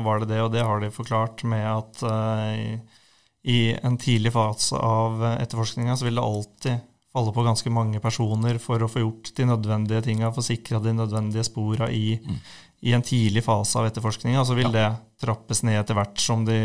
var 0.04 0.20
det 0.22 0.34
det, 0.34 0.42
og 0.44 0.52
det 0.52 0.66
har 0.68 0.84
de 0.84 0.92
forklart 0.92 1.44
med 1.48 1.64
at 1.64 2.04
uh, 2.04 3.00
i 3.46 3.58
en 3.76 3.96
tidlig 4.00 4.32
fase 4.34 4.76
av 4.76 5.24
etterforskninga 5.36 5.96
så 5.96 6.08
vil 6.08 6.18
det 6.18 6.24
alltid 6.24 6.86
falle 7.16 7.32
på 7.32 7.44
ganske 7.46 7.72
mange 7.72 8.00
personer 8.04 8.58
for 8.60 8.82
å 8.84 8.88
få 8.92 9.00
gjort 9.00 9.32
de 9.36 9.48
nødvendige 9.48 10.02
tinga, 10.04 10.32
få 10.36 10.44
sikra 10.44 10.80
de 10.84 10.92
nødvendige 10.96 11.46
spora 11.48 11.88
i, 11.88 12.18
mm 12.20 12.40
i 12.80 12.92
en 12.92 13.02
tidlig 13.02 13.44
fase 13.44 13.78
av 13.80 13.88
etterforskninga. 13.88 14.44
Så 14.44 14.56
vil 14.58 14.68
ja. 14.68 14.72
det 14.74 14.86
trappes 15.22 15.62
ned 15.64 15.78
etter 15.80 15.96
hvert 15.96 16.20
som 16.20 16.44
de, 16.44 16.56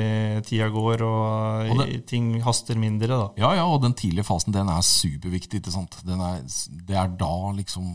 tida 0.47 0.67
går 0.73 1.03
og, 1.07 1.71
og 1.71 1.83
det, 1.83 2.01
ting 2.09 2.33
haster 2.43 2.79
mindre. 2.79 3.15
Da. 3.15 3.27
Ja, 3.39 3.53
ja, 3.61 3.67
og 3.67 3.83
den 3.85 3.95
tidlige 3.97 4.27
fasen 4.27 4.55
den 4.55 4.71
er 4.71 4.83
superviktig. 4.85 5.61
ikke 5.61 5.75
sant? 5.75 5.99
Er, 6.03 6.41
det, 6.43 6.97
er 6.97 7.13
da 7.19 7.35
liksom, 7.57 7.93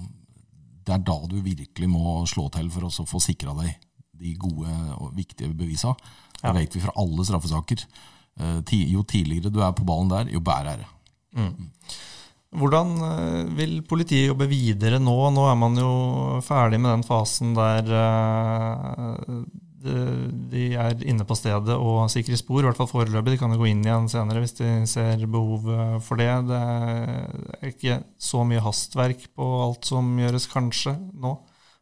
det 0.87 0.97
er 0.97 1.05
da 1.07 1.19
du 1.29 1.39
virkelig 1.45 1.91
må 1.93 2.23
slå 2.31 2.49
til 2.55 2.71
for 2.73 2.89
å 2.89 3.09
få 3.09 3.23
sikra 3.23 3.57
deg 3.61 3.75
de 4.17 4.33
gode 4.41 4.73
og 4.97 5.11
viktige 5.17 5.53
bevisa. 5.53 5.93
Det 6.37 6.49
ja. 6.49 6.55
vet 6.57 6.77
vi 6.77 6.85
fra 6.85 6.95
alle 7.01 7.25
straffesaker. 7.29 7.85
Eh, 8.41 8.77
jo 8.93 9.03
tidligere 9.05 9.53
du 9.53 9.61
er 9.65 9.73
på 9.77 9.85
ballen 9.89 10.13
der, 10.13 10.33
jo 10.33 10.41
bedre 10.45 10.77
er 10.77 10.85
det. 10.85 10.93
Mm. 11.37 11.71
Hvordan 12.57 12.97
eh, 13.05 13.45
vil 13.59 13.77
politiet 13.87 14.31
jobbe 14.31 14.49
videre 14.51 15.01
nå? 15.03 15.15
Nå 15.35 15.45
er 15.51 15.61
man 15.61 15.77
jo 15.81 15.93
ferdig 16.45 16.81
med 16.81 16.93
den 16.95 17.07
fasen 17.07 17.55
der 17.57 17.95
eh, 18.01 19.39
de 19.87 20.63
er 20.75 21.03
inne 21.07 21.23
på 21.29 21.37
stedet 21.39 21.77
og 21.77 22.09
sikrer 22.11 22.39
spor, 22.41 22.59
i 22.59 22.67
hvert 22.67 22.79
fall 22.81 22.89
foreløpig. 22.91 23.37
De 23.37 23.39
kan 23.39 23.53
jo 23.55 23.61
gå 23.61 23.69
inn 23.71 23.85
igjen 23.85 24.09
senere 24.11 24.41
hvis 24.43 24.57
de 24.59 24.71
ser 24.91 25.21
behov 25.31 25.69
for 26.03 26.19
det. 26.19 26.31
Det 26.49 26.63
er 27.61 27.71
ikke 27.71 28.01
så 28.19 28.43
mye 28.49 28.65
hastverk 28.65 29.29
på 29.39 29.51
alt 29.69 29.87
som 29.87 30.09
gjøres, 30.19 30.49
kanskje, 30.51 30.97
nå? 31.15 31.37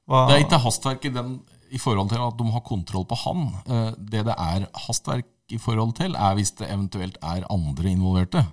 Hva? 0.04 0.26
Det 0.28 0.36
er 0.36 0.44
ikke 0.44 0.60
hastverk 0.66 1.08
i, 1.08 1.14
den, 1.14 1.38
i 1.72 1.80
forhold 1.80 2.12
til 2.12 2.20
at 2.26 2.36
de 2.36 2.50
har 2.52 2.66
kontroll 2.66 3.08
på 3.08 3.16
han. 3.22 3.46
Det 3.96 4.26
det 4.28 4.36
er 4.36 4.68
hastverk 4.84 5.30
i 5.54 5.62
forhold 5.62 5.96
til, 5.96 6.12
er 6.12 6.36
hvis 6.36 6.52
det 6.60 6.68
eventuelt 6.68 7.16
er 7.24 7.48
andre 7.48 7.88
involverte. 7.88 8.44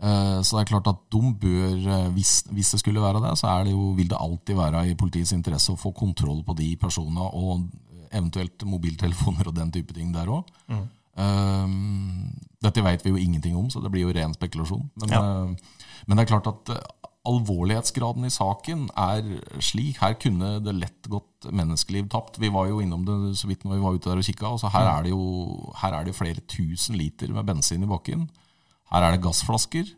Eh, 0.00 0.38
så 0.40 0.56
det 0.56 0.62
er 0.62 0.70
klart 0.70 0.88
at 0.88 1.00
de 1.12 1.20
bør, 1.42 1.74
eh, 1.76 2.08
hvis, 2.16 2.44
hvis 2.50 2.70
det 2.72 2.80
skulle 2.80 3.02
være 3.02 3.20
det, 3.20 3.34
så 3.38 3.52
det 3.64 3.74
jo, 3.74 3.90
vil 3.98 4.08
det 4.08 4.20
alltid 4.20 4.56
være 4.56 4.86
i 4.88 4.96
politiets 4.96 5.34
interesse 5.36 5.74
å 5.74 5.80
få 5.80 5.92
kontroll 5.92 6.40
på 6.46 6.56
de 6.56 6.72
personene, 6.80 7.20
og 7.20 7.66
eventuelt 8.10 8.64
mobiltelefoner 8.66 9.50
og 9.50 9.56
den 9.56 9.72
type 9.74 9.94
ting 9.94 10.14
der 10.14 10.32
òg. 10.32 10.48
Mm. 10.72 10.88
Um, 11.20 12.30
dette 12.64 12.82
vet 12.82 13.04
vi 13.04 13.12
jo 13.12 13.20
ingenting 13.20 13.58
om, 13.58 13.68
så 13.70 13.82
det 13.84 13.92
blir 13.92 14.08
jo 14.08 14.14
ren 14.16 14.32
spekulasjon. 14.34 14.88
Men, 15.02 15.12
ja. 15.12 15.20
men 16.06 16.16
det 16.16 16.24
er 16.24 16.32
klart 16.32 16.48
at 16.48 16.72
alvorlighetsgraden 17.28 18.24
i 18.24 18.32
saken 18.32 18.86
er 18.98 19.26
slik. 19.60 20.00
Her 20.00 20.16
kunne 20.20 20.54
det 20.64 20.76
lett 20.78 21.08
gått 21.12 21.50
menneskeliv 21.52 22.08
tapt. 22.12 22.40
Vi 22.40 22.48
var 22.52 22.70
jo 22.70 22.80
innom 22.80 23.04
det 23.04 23.36
så 23.38 23.50
vidt 23.50 23.66
når 23.66 23.76
vi 23.76 23.84
var 23.84 23.98
ute 23.98 24.08
der 24.08 24.22
og 24.22 24.26
kikka. 24.26 24.54
Altså 24.54 24.72
her, 24.72 24.86
mm. 24.86 24.92
er 24.94 25.04
det 25.04 25.12
jo, 25.12 25.24
her 25.82 25.96
er 25.98 26.08
det 26.08 26.16
flere 26.16 26.46
tusen 26.48 26.96
liter 26.96 27.32
med 27.36 27.44
bensin 27.48 27.84
i 27.84 27.90
bakken. 27.90 28.30
Her 28.90 29.06
er 29.06 29.14
det 29.14 29.22
gassflasker, 29.24 29.90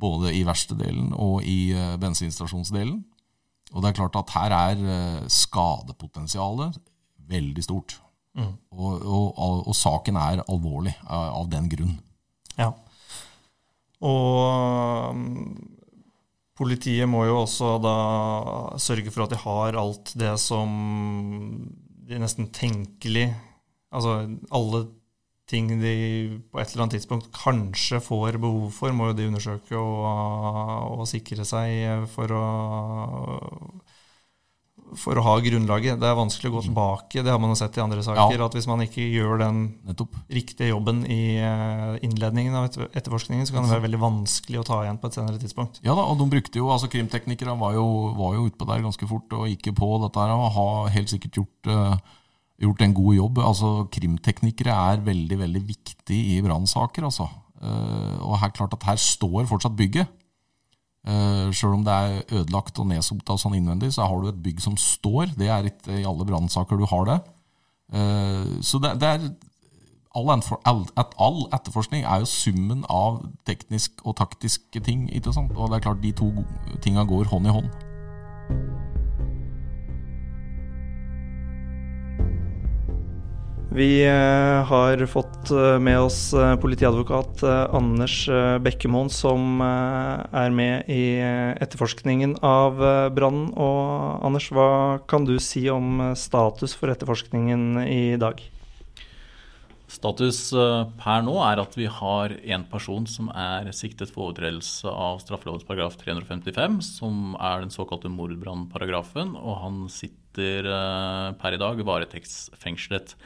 både 0.00 0.32
i 0.36 0.42
verkstedelen 0.46 1.12
og 1.16 1.44
i 1.48 1.72
uh, 1.72 1.94
bensinstasjonsdelen. 2.02 2.98
Og 3.72 3.82
det 3.82 3.90
er 3.90 3.98
klart 3.98 4.16
at 4.20 4.32
her 4.36 4.54
er 4.56 4.80
uh, 4.82 5.28
skadepotensialet 5.30 6.78
veldig 7.30 7.64
stort. 7.64 7.98
Mm. 8.34 8.56
Og, 8.74 8.90
og, 8.98 9.26
og, 9.38 9.60
og, 9.68 9.76
saken 9.78 10.18
er 10.18 10.42
alvorlig 10.50 10.92
av, 11.06 11.28
av 11.38 11.46
den 11.52 11.70
grunn. 11.70 11.94
Ja. 12.58 12.72
Og 14.04 15.14
um, 15.14 15.54
politiet 16.58 17.08
må 17.10 17.24
jo 17.28 17.40
også 17.44 17.76
da 17.82 17.96
sørge 18.82 19.14
for 19.14 19.24
at 19.24 19.34
de 19.34 19.40
har 19.44 19.78
alt 19.78 20.12
det 20.18 20.34
som 20.42 20.74
de 22.04 22.20
nesten 22.20 22.50
tenkelig 22.52 23.30
Altså 23.94 24.24
alle 24.50 24.80
ting 25.50 25.68
de 25.80 25.94
på 26.50 26.60
et 26.60 26.70
eller 26.72 26.86
annet 26.86 26.96
tidspunkt 26.98 27.28
kanskje 27.36 28.00
får 28.02 28.38
behov 28.40 28.70
for, 28.72 28.94
må 28.96 29.10
jo 29.10 29.18
de 29.18 29.28
undersøke 29.28 29.76
og, 29.76 31.00
og 31.00 31.08
sikre 31.08 31.44
seg 31.44 32.06
for 32.14 32.32
å, 32.32 32.44
for 34.96 35.20
å 35.20 35.24
ha 35.26 35.34
grunnlaget. 35.44 36.00
Det 36.00 36.08
er 36.08 36.16
vanskelig 36.16 36.48
å 36.48 36.54
gå 36.56 36.62
tilbake. 36.70 37.20
Det 37.26 37.34
har 37.34 37.42
man 37.42 37.52
jo 37.52 37.58
sett 37.60 37.76
i 37.76 37.84
andre 37.84 38.00
saker. 38.06 38.38
Ja. 38.38 38.48
At 38.48 38.56
hvis 38.56 38.70
man 38.70 38.86
ikke 38.86 39.04
gjør 39.04 39.44
den 39.44 39.60
Nettopp. 39.84 40.16
riktige 40.32 40.70
jobben 40.72 41.04
i 41.12 41.36
eh, 41.36 42.00
innledningen 42.08 42.56
av 42.62 42.70
etterforskningen, 42.86 43.44
så 43.44 43.58
kan 43.58 43.68
det 43.68 43.74
være 43.74 43.86
veldig 43.90 44.02
vanskelig 44.06 44.62
å 44.62 44.66
ta 44.70 44.80
igjen 44.86 45.02
på 45.02 45.12
et 45.12 45.20
senere 45.20 45.44
tidspunkt. 45.44 45.84
Ja 45.84 45.92
da, 45.92 46.08
og 46.08 46.20
de 46.22 46.32
brukte 46.38 46.62
jo, 46.62 46.72
altså 46.72 46.88
Krimteknikere 46.92 47.58
var 47.60 47.76
jo, 47.76 47.86
var 48.16 48.38
jo 48.38 48.48
utpå 48.48 48.72
der 48.72 48.84
ganske 48.88 49.12
fort 49.12 49.36
og 49.36 49.48
gikk 49.52 49.74
på 49.76 49.94
dette 50.06 50.24
her 50.24 50.36
og 50.38 50.52
har 50.56 50.94
helt 50.96 51.12
sikkert 51.12 51.42
gjort 51.42 51.74
uh, 51.74 52.14
gjort 52.64 52.84
en 52.84 52.96
god 52.96 53.14
jobb. 53.16 53.40
Altså, 53.44 53.70
Krimteknikere 53.94 54.74
er 54.74 55.06
veldig 55.06 55.38
veldig 55.40 55.62
viktig 55.68 56.20
i 56.34 56.42
brannsaker. 56.44 57.06
Altså. 57.08 57.28
Uh, 57.62 58.18
og 58.24 58.38
her 58.42 58.52
klart 58.56 58.74
at 58.76 58.86
her 58.88 59.00
står 59.00 59.46
fortsatt 59.50 59.76
bygget. 59.76 60.10
Uh, 61.04 61.52
Sjøl 61.52 61.76
om 61.76 61.84
det 61.84 61.94
er 61.94 62.36
ødelagt 62.40 62.78
og 62.80 62.88
nedsota 62.88 63.36
sånn 63.40 63.58
innvendig, 63.58 63.92
så 63.92 64.06
har 64.08 64.20
du 64.20 64.30
et 64.30 64.42
bygg 64.44 64.62
som 64.64 64.76
står. 64.80 65.34
Det 65.36 65.50
er 65.52 65.68
ikke 65.68 66.00
i 66.00 66.06
alle 66.08 66.26
brannsaker 66.28 66.80
du 66.80 66.86
har 66.88 67.08
det. 67.10 67.18
Uh, 67.94 68.60
så 68.64 68.80
det, 68.80 68.94
det 69.02 69.10
er 69.10 69.26
all, 70.14 70.86
all, 71.18 71.40
etterforskning 71.52 72.04
er 72.04 72.22
jo 72.22 72.30
summen 72.30 72.84
av 72.88 73.20
teknisk 73.48 74.04
og 74.04 74.16
taktiske 74.20 74.80
ting. 74.84 75.08
Ikke 75.12 75.34
sant? 75.34 75.52
Og 75.56 75.70
det 75.70 75.80
er 75.80 75.88
klart 75.88 76.04
de 76.04 76.14
to 76.16 76.30
tinga 76.84 77.04
går 77.08 77.28
hånd 77.32 77.50
i 77.50 77.56
hånd. 77.58 77.68
Vi 83.74 84.04
eh, 84.06 84.64
har 84.64 85.00
fått 85.10 85.50
eh, 85.50 85.80
med 85.82 85.98
oss 85.98 86.30
eh, 86.32 86.52
politiadvokat 86.62 87.42
Anders 87.74 88.28
Bekkemoen, 88.62 89.08
som 89.10 89.58
er 89.58 90.52
med 90.54 90.86
i 90.86 91.18
etterforskningen 91.18 92.36
av 92.46 92.78
brannen. 93.16 93.48
Og 93.58 94.22
Anders, 94.28 94.46
hva 94.54 95.00
kan 95.10 95.26
du 95.26 95.40
si 95.42 95.66
om 95.74 96.12
status 96.14 96.76
for 96.78 96.92
etterforskningen 96.92 97.80
i 97.82 98.14
dag? 98.14 98.38
Status 99.90 100.38
per 101.00 101.24
nå 101.26 101.34
er 101.42 101.62
at 101.62 101.74
vi 101.74 101.88
har 101.90 102.36
én 102.46 102.66
person 102.70 103.08
som 103.10 103.26
er 103.34 103.72
siktet 103.74 104.12
for 104.12 104.28
overtredelse 104.28 104.86
av 104.90 105.18
straffelovens 105.22 105.66
paragraf 105.66 105.98
355, 105.98 106.78
som 107.00 107.34
er 107.40 107.66
den 107.66 107.74
såkalte 107.74 108.12
mordbrannparagrafen, 108.12 109.34
og 109.34 109.58
han 109.64 109.82
sitter 109.90 110.70
per 111.42 111.58
i 111.58 111.60
dag 111.62 111.82
varetektsfengslet. 111.90 113.16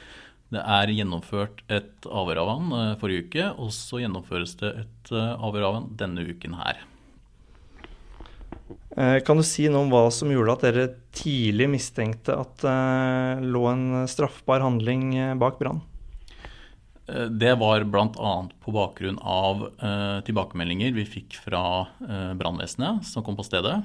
Det 0.49 0.61
er 0.65 0.95
gjennomført 0.97 1.61
et 1.69 2.07
avhør 2.09 2.41
av 2.41 2.51
han 2.55 2.71
eh, 2.73 2.93
forrige 3.01 3.27
uke, 3.27 3.49
og 3.61 3.73
så 3.77 4.01
gjennomføres 4.01 4.55
det 4.63 4.71
et 4.85 5.11
eh, 5.13 5.35
avhør 5.45 5.67
av 5.69 5.77
han 5.77 5.91
denne 6.01 6.25
uken 6.25 6.57
her. 6.57 6.81
Eh, 8.97 9.19
kan 9.27 9.37
du 9.37 9.45
si 9.45 9.67
noe 9.69 9.85
om 9.85 9.93
hva 9.93 10.07
som 10.15 10.33
gjorde 10.33 10.55
at 10.57 10.65
dere 10.65 10.87
tidlig 11.13 11.69
mistenkte 11.75 12.39
at 12.41 12.65
det 12.65 13.45
lå 13.45 13.67
en 13.69 14.09
straffbar 14.09 14.65
handling 14.65 15.13
bak 15.41 15.61
brannen? 15.61 15.85
Det 17.09 17.55
var 17.57 17.87
bl.a. 17.89 18.33
på 18.61 18.73
bakgrunn 18.75 19.17
av 19.25 19.63
tilbakemeldinger 20.27 20.93
vi 20.93 21.07
fikk 21.09 21.39
fra 21.41 21.63
brannvesenet 22.37 23.07
som 23.09 23.25
kom 23.25 23.39
på 23.39 23.47
stedet. 23.47 23.79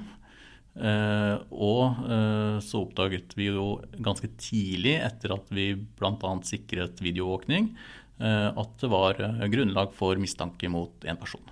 Uh, 0.74 1.38
og 1.54 2.00
uh, 2.02 2.58
så 2.58 2.80
oppdaget 2.82 3.36
vi 3.38 3.46
jo 3.46 3.76
ganske 4.02 4.26
tidlig, 4.42 4.96
etter 5.06 5.36
at 5.36 5.52
vi 5.54 5.70
bl.a. 5.78 6.32
sikret 6.46 6.98
videoovervåkning, 7.04 7.70
uh, 8.18 8.50
at 8.50 8.72
det 8.82 8.90
var 8.90 9.20
grunnlag 9.52 9.94
for 9.94 10.18
mistanke 10.18 10.70
mot 10.72 11.06
en 11.06 11.20
person. 11.20 11.50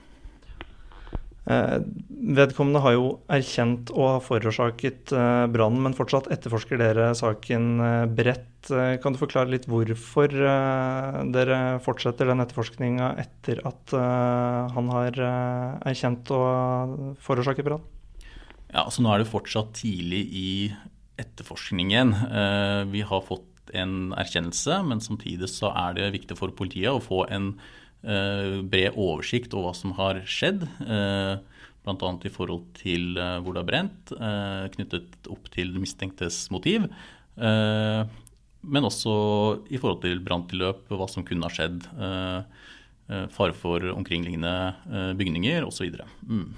vedkommende 1.43 2.81
har 2.85 2.93
jo 2.95 3.07
erkjent 3.35 3.91
å 3.91 4.05
ha 4.13 4.19
forårsaket 4.23 5.11
brannen, 5.51 5.81
men 5.83 5.97
fortsatt 5.99 6.29
etterforsker 6.31 6.79
dere 6.79 7.09
saken 7.19 7.65
bredt. 8.15 8.71
kan 9.03 9.13
du 9.13 9.19
forklare 9.19 9.51
litt 9.51 9.67
hvorfor 9.67 10.31
dere 11.35 11.59
fortsetter 11.83 12.31
den 12.31 12.45
etterforskninga 12.45 13.09
etter 13.25 13.59
at 13.67 13.97
han 14.77 14.93
har 14.95 15.19
erkjent 15.83 16.31
å 16.31 16.45
forårsaket 17.27 17.67
brann? 17.67 17.83
Ja, 18.73 18.87
så 18.89 19.05
Nå 19.05 19.13
er 19.13 19.21
det 19.21 19.29
fortsatt 19.29 19.75
tidlig 19.83 20.23
i 20.33 20.51
etterforskningen. 21.21 22.15
Eh, 22.25 22.83
vi 22.89 23.05
har 23.05 23.25
fått 23.27 23.73
en 23.77 24.15
erkjennelse, 24.17 24.81
men 24.89 25.03
samtidig 25.05 25.51
så 25.53 25.71
er 25.77 25.99
det 25.99 26.13
viktig 26.17 26.39
for 26.39 26.55
politiet 26.57 26.91
å 26.93 27.03
få 27.03 27.27
en 27.33 27.53
eh, 28.01 28.63
bred 28.65 28.97
oversikt 28.97 29.53
over 29.53 29.69
hva 29.71 29.75
som 29.77 29.93
har 30.01 30.23
skjedd. 30.25 30.65
Eh, 30.87 31.35
Bl.a. 31.83 32.11
i 32.25 32.33
forhold 32.33 32.69
til 32.79 33.17
hvor 33.19 33.57
det 33.57 33.59
har 33.59 33.67
brent, 33.67 34.11
knyttet 34.77 35.27
opp 35.35 35.49
til 35.51 35.73
mistenktes 35.83 36.45
motiv. 36.55 36.85
Men 37.35 38.87
også 38.87 39.15
i 39.67 39.81
forhold 39.83 39.99
til 40.05 40.23
branntilløp, 40.23 40.85
hva 40.95 41.09
som 41.11 41.27
kunne 41.27 41.43
ha 41.43 41.51
skjedd. 41.51 41.89
Fare 43.35 43.57
for 43.59 43.89
omkringliggende 43.97 44.55
bygninger 45.19 45.67
osv. 45.67 45.99
Mm. 46.23 46.55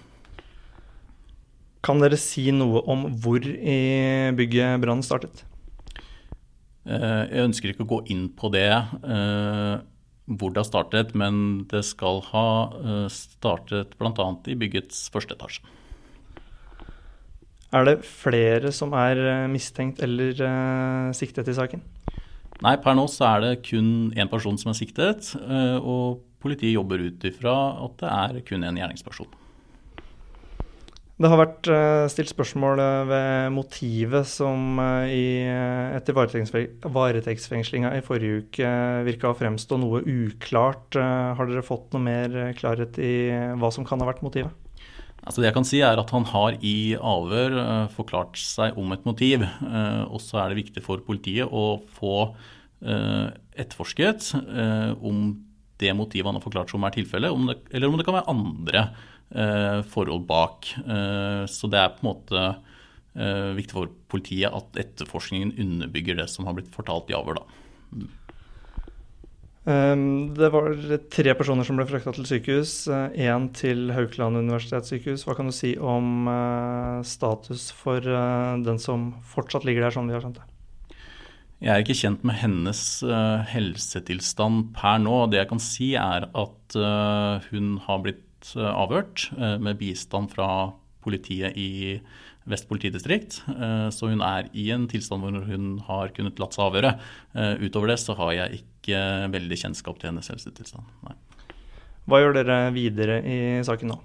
Kan 1.84 2.00
dere 2.00 2.16
si 2.16 2.48
noe 2.54 2.80
om 2.88 3.10
hvor 3.20 3.44
i 3.44 3.80
bygget 4.36 4.80
brannen 4.80 5.04
startet? 5.04 5.44
Eh, 6.84 7.22
jeg 7.32 7.44
ønsker 7.48 7.72
ikke 7.72 7.84
å 7.84 7.90
gå 7.94 7.98
inn 8.12 8.26
på 8.36 8.50
det, 8.52 8.68
eh, 8.68 9.74
hvor 10.24 10.52
det 10.52 10.62
har 10.62 10.68
startet, 10.68 11.14
men 11.16 11.64
det 11.68 11.82
skal 11.84 12.20
ha 12.30 12.48
eh, 12.80 13.06
startet 13.12 13.96
bl.a. 14.00 14.28
i 14.48 14.56
byggets 14.60 15.06
første 15.12 15.36
etasje. 15.36 15.64
Er 17.74 17.88
det 17.88 17.96
flere 18.06 18.70
som 18.70 18.92
er 18.94 19.48
mistenkt 19.50 19.98
eller 20.04 20.38
siktet 21.16 21.48
i 21.50 21.56
saken? 21.56 21.80
Nei, 22.62 22.76
per 22.78 22.94
nå 22.94 23.08
så 23.10 23.26
er 23.32 23.40
det 23.42 23.64
kun 23.66 24.12
én 24.14 24.30
person 24.30 24.54
som 24.60 24.70
er 24.70 24.78
siktet, 24.78 25.32
og 25.82 26.20
politiet 26.38 26.76
jobber 26.76 27.02
ut 27.02 27.26
ifra 27.26 27.56
at 27.82 27.96
det 27.98 28.12
er 28.12 28.38
kun 28.46 28.62
en 28.62 28.78
gjerningsperson. 28.78 29.26
Det 31.14 31.28
har 31.30 31.38
vært 31.38 31.68
uh, 31.70 32.10
stilt 32.10 32.32
spørsmål 32.32 32.80
uh, 32.82 33.04
ved 33.06 33.52
motivet 33.54 34.26
som 34.26 34.80
uh, 34.82 35.06
i, 35.06 35.46
etter 35.94 36.16
varetektsfengslinga 36.16 37.92
i 37.94 38.02
forrige 38.02 38.40
uke 38.42 38.72
virka 39.06 39.30
å 39.30 39.36
fremstå 39.38 39.78
noe 39.78 40.02
uklart. 40.02 40.98
har 40.98 41.46
dere 41.46 41.62
fått 41.62 41.94
noe 41.94 42.02
mer 42.02 42.34
klarhet 42.58 42.98
i 42.98 43.30
hva 43.60 43.70
som 43.70 43.86
kan 43.86 44.02
ha 44.02 44.10
vært 44.10 44.24
motivet? 44.26 44.50
Altså 45.22 45.40
det 45.40 45.48
jeg 45.52 45.56
kan 45.56 45.68
si 45.70 45.78
er 45.86 46.02
at 46.02 46.10
Han 46.12 46.26
har 46.28 46.58
i 46.60 46.98
avhør 46.98 47.54
forklart 47.94 48.36
seg 48.36 48.76
om 48.76 48.90
et 48.92 49.06
motiv. 49.08 49.46
Og 50.10 50.20
så 50.20 50.42
er 50.42 50.50
det 50.50 50.58
viktig 50.58 50.82
for 50.84 51.00
politiet 51.06 51.48
å 51.48 51.78
få 51.96 52.34
etterforsket 52.82 54.34
om 55.00 55.30
det 55.80 55.94
motivet 55.96 56.28
han 56.28 56.36
har 56.36 56.44
forklart 56.44 56.74
som 56.74 56.84
er 56.84 56.92
tilfellet, 56.94 57.32
eller 57.72 57.88
om 57.88 57.96
det 57.96 58.04
kan 58.04 58.18
være 58.18 58.34
andre 58.34 58.84
forhold 59.90 60.26
bak. 60.28 60.68
så 61.50 61.70
det 61.70 61.78
er 61.80 61.94
på 61.96 62.04
en 62.04 62.08
måte 62.10 62.42
viktig 63.56 63.74
for 63.74 63.90
politiet 64.12 64.54
at 64.54 64.78
etterforskningen 64.78 65.54
underbygger 65.58 66.20
det 66.20 66.28
som 66.30 66.46
har 66.46 66.54
blitt 66.58 66.70
fortalt 66.74 67.10
i 67.10 67.16
avhør. 67.18 67.40
da. 67.40 68.04
Ehm, 69.64 70.34
det 70.36 70.50
var 70.52 70.74
tre 71.12 71.32
personer 71.36 71.64
som 71.64 71.78
ble 71.78 71.86
frakta 71.88 72.12
til 72.12 72.26
sykehus. 72.28 72.72
Én 72.92 73.46
eh, 73.46 73.52
til 73.56 73.86
Haukeland 73.96 74.36
universitetssykehus. 74.42 75.24
Hva 75.24 75.36
kan 75.38 75.48
du 75.48 75.54
si 75.56 75.72
om 75.80 76.28
eh, 76.28 76.98
status 77.08 77.70
for 77.72 78.04
eh, 78.04 78.50
den 78.64 78.80
som 78.82 79.14
fortsatt 79.32 79.64
ligger 79.64 79.86
der, 79.86 79.96
som 79.96 80.10
vi 80.10 80.16
har 80.16 80.24
skjønt 80.24 80.42
det? 80.42 80.50
Jeg 81.64 81.72
er 81.72 81.80
ikke 81.80 81.96
kjent 81.96 82.24
med 82.28 82.36
hennes 82.36 82.80
helsetilstand 83.48 84.74
per 84.76 84.98
nå. 85.00 85.14
Det 85.32 85.38
jeg 85.38 85.48
kan 85.48 85.62
si, 85.62 85.86
er 85.96 86.26
at 86.28 86.76
hun 87.46 87.68
har 87.86 88.02
blitt 88.04 88.33
avhørt 88.56 89.30
med 89.64 89.78
bistand 89.80 90.28
fra 90.34 90.48
politiet 91.04 91.56
i 91.56 91.98
Vest 92.44 92.66
politidistrikt. 92.68 93.38
Så 93.96 94.10
hun 94.10 94.20
er 94.20 94.50
i 94.52 94.66
en 94.74 94.84
tilstand 94.84 95.24
hvor 95.24 95.46
hun 95.48 95.78
har 95.86 96.12
kunnet 96.12 96.36
latt 96.42 96.52
seg 96.52 96.66
avhøre. 96.66 96.90
Utover 97.64 97.88
det 97.88 97.96
så 98.02 98.12
har 98.18 98.34
jeg 98.36 98.58
ikke 98.60 99.00
veldig 99.32 99.60
kjennskap 99.62 99.96
til 99.96 100.10
hennes 100.10 100.28
helsetilstand. 100.28 100.84
Nei. 101.08 101.16
Hva 102.04 102.20
gjør 102.20 102.36
dere 102.36 102.58
videre 102.74 103.22
i 103.24 103.38
saken 103.64 103.94
nå? 103.94 103.96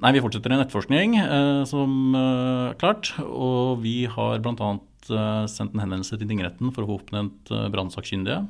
Nei, 0.00 0.12
Vi 0.14 0.22
fortsetter 0.22 0.52
en 0.54 0.62
etterforskning, 0.62 1.16
eh, 1.18 1.64
som 1.68 2.14
eh, 2.16 2.76
klart. 2.80 3.12
Og 3.24 3.80
vi 3.82 4.04
har 4.08 4.40
bl.a. 4.44 4.70
Eh, 5.10 5.44
sendt 5.50 5.74
en 5.74 5.82
henvendelse 5.82 6.18
til 6.20 6.28
tingretten 6.30 6.70
for 6.72 6.84
å 6.84 6.90
få 6.90 6.98
oppnevnt 7.00 7.50
eh, 7.52 7.68
brannsakkyndige. 7.72 8.44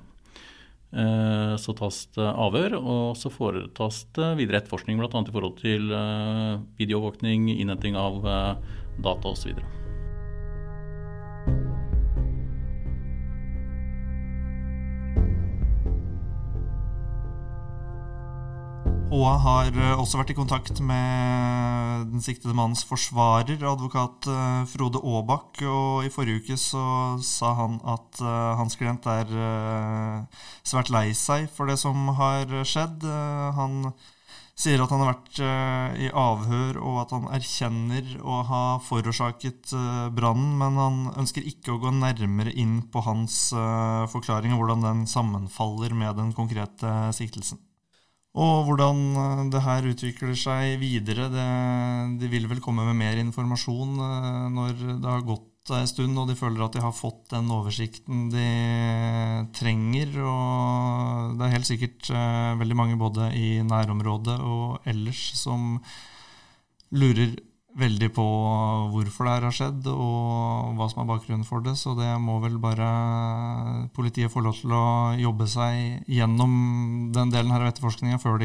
Eh, 0.90 1.56
så 1.56 1.74
tas 1.78 2.00
det 2.16 2.26
avhør, 2.26 2.74
og 2.80 3.18
så 3.18 3.30
foretas 3.30 4.02
det 4.16 4.32
videre 4.40 4.58
etterforskning 4.58 4.98
bl.a. 4.98 5.10
i 5.22 5.34
forhold 5.34 5.60
til 5.62 5.92
eh, 5.94 6.56
videoovervåkning, 6.80 7.52
innhenting 7.54 7.98
av 7.98 8.26
eh, 8.26 8.72
data 8.98 9.30
osv. 9.30 9.54
HA 19.10 19.30
har 19.42 19.74
eh, 19.74 19.98
også 19.98 20.20
vært 20.20 20.30
i 20.30 20.36
kontakt 20.38 20.78
med 20.86 22.04
den 22.12 22.22
siktede 22.22 22.54
mannens 22.54 22.84
forsvarer, 22.86 23.58
advokat 23.58 24.28
eh, 24.30 24.60
Frode 24.70 25.00
Aabak. 25.02 25.58
Og 25.66 26.04
i 26.06 26.12
forrige 26.14 26.44
uke 26.44 26.58
så 26.60 26.82
sa 27.26 27.50
han 27.58 27.80
at 27.90 28.20
uh, 28.22 28.54
hans 28.60 28.78
klient 28.78 29.08
er 29.10 29.32
svært 30.62 30.92
lei 30.94 31.10
seg 31.18 31.48
for 31.50 31.66
det 31.66 31.80
som 31.82 32.12
har 32.20 32.54
skjedd. 32.62 33.02
Han 33.56 33.90
sier 34.54 34.84
at 34.84 34.92
han 34.94 35.02
har 35.02 35.10
vært 35.14 35.40
i 36.04 36.10
avhør, 36.14 36.78
og 36.78 37.00
at 37.02 37.14
han 37.16 37.26
erkjenner 37.34 38.12
å 38.22 38.42
ha 38.46 38.62
forårsaket 38.84 39.72
brannen, 40.14 40.52
men 40.60 40.78
han 40.78 41.00
ønsker 41.24 41.48
ikke 41.48 41.74
å 41.74 41.80
gå 41.82 41.94
nærmere 41.96 42.52
inn 42.52 42.78
på 42.92 43.02
hans 43.08 43.40
forklaring 44.12 44.54
og 44.54 44.62
hvordan 44.62 44.86
den 44.86 45.02
sammenfaller 45.10 45.96
med 45.96 46.20
den 46.20 46.36
konkrete 46.36 46.94
siktelsen. 47.16 47.62
Og 48.38 48.66
hvordan 48.68 48.98
eh, 49.18 49.44
det 49.50 49.62
her 49.64 49.86
utvikler 49.90 50.36
seg 50.38 50.76
videre, 50.78 51.26
det, 51.32 51.46
de 52.20 52.30
vil 52.30 52.46
vel 52.50 52.62
komme 52.62 52.84
med 52.86 52.98
mer 53.00 53.18
informasjon 53.18 53.96
eh, 54.06 54.44
når 54.54 54.76
det 55.02 55.08
har 55.08 55.24
gått 55.26 55.48
en 55.70 55.86
stund 55.86 56.18
og 56.18 56.30
de 56.30 56.34
føler 56.38 56.62
at 56.64 56.74
de 56.74 56.82
har 56.82 56.94
fått 56.94 57.28
den 57.34 57.50
oversikten 57.52 58.28
de 58.32 58.46
trenger. 59.54 60.14
Og 60.22 61.36
det 61.38 61.46
er 61.46 61.54
helt 61.56 61.68
sikkert 61.68 62.10
eh, 62.14 62.54
veldig 62.62 62.78
mange 62.78 62.98
både 63.00 63.32
i 63.34 63.60
nærområdet 63.66 64.38
og 64.46 64.88
ellers 64.88 65.24
som 65.38 65.76
lurer 66.94 67.34
veldig 67.78 68.08
på 68.14 68.24
hvorfor 68.92 69.26
det 69.26 69.34
her 69.34 69.44
har 69.46 69.54
skjedd, 69.54 69.86
og 69.92 70.72
hva 70.78 70.88
som 70.90 71.02
er 71.02 71.08
bakgrunnen 71.10 71.46
for 71.46 71.62
det. 71.64 71.76
Så 71.78 71.94
det 71.98 72.08
må 72.22 72.38
vel 72.42 72.56
bare 72.62 72.88
politiet 73.96 74.32
få 74.32 74.42
lov 74.44 74.56
til 74.58 74.74
å 74.74 74.84
jobbe 75.20 75.46
seg 75.50 76.08
gjennom 76.10 76.54
den 77.14 77.32
delen 77.34 77.52
her 77.54 77.64
av 77.64 77.70
etterforskninga 77.70 78.18
før, 78.22 78.42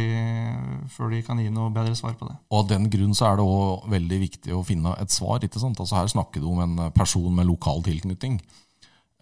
før, 0.94 1.10
de 1.14 1.24
kan 1.26 1.42
gi 1.42 1.50
noe 1.54 1.74
bedre 1.74 1.96
svar 1.98 2.18
på 2.20 2.30
det. 2.30 2.38
Og 2.52 2.62
Av 2.64 2.70
den 2.70 2.90
grunn 2.94 3.16
er 3.16 3.40
det 3.40 3.48
òg 3.56 3.90
veldig 3.96 4.22
viktig 4.28 4.56
å 4.56 4.64
finne 4.68 4.94
et 5.02 5.14
svar. 5.14 5.42
ikke 5.44 5.62
sant? 5.62 5.80
Altså 5.82 6.00
Her 6.00 6.12
snakker 6.12 6.44
du 6.44 6.52
om 6.52 6.62
en 6.66 6.86
person 6.96 7.32
med 7.34 7.50
lokal 7.50 7.84
tilknytning. 7.86 8.40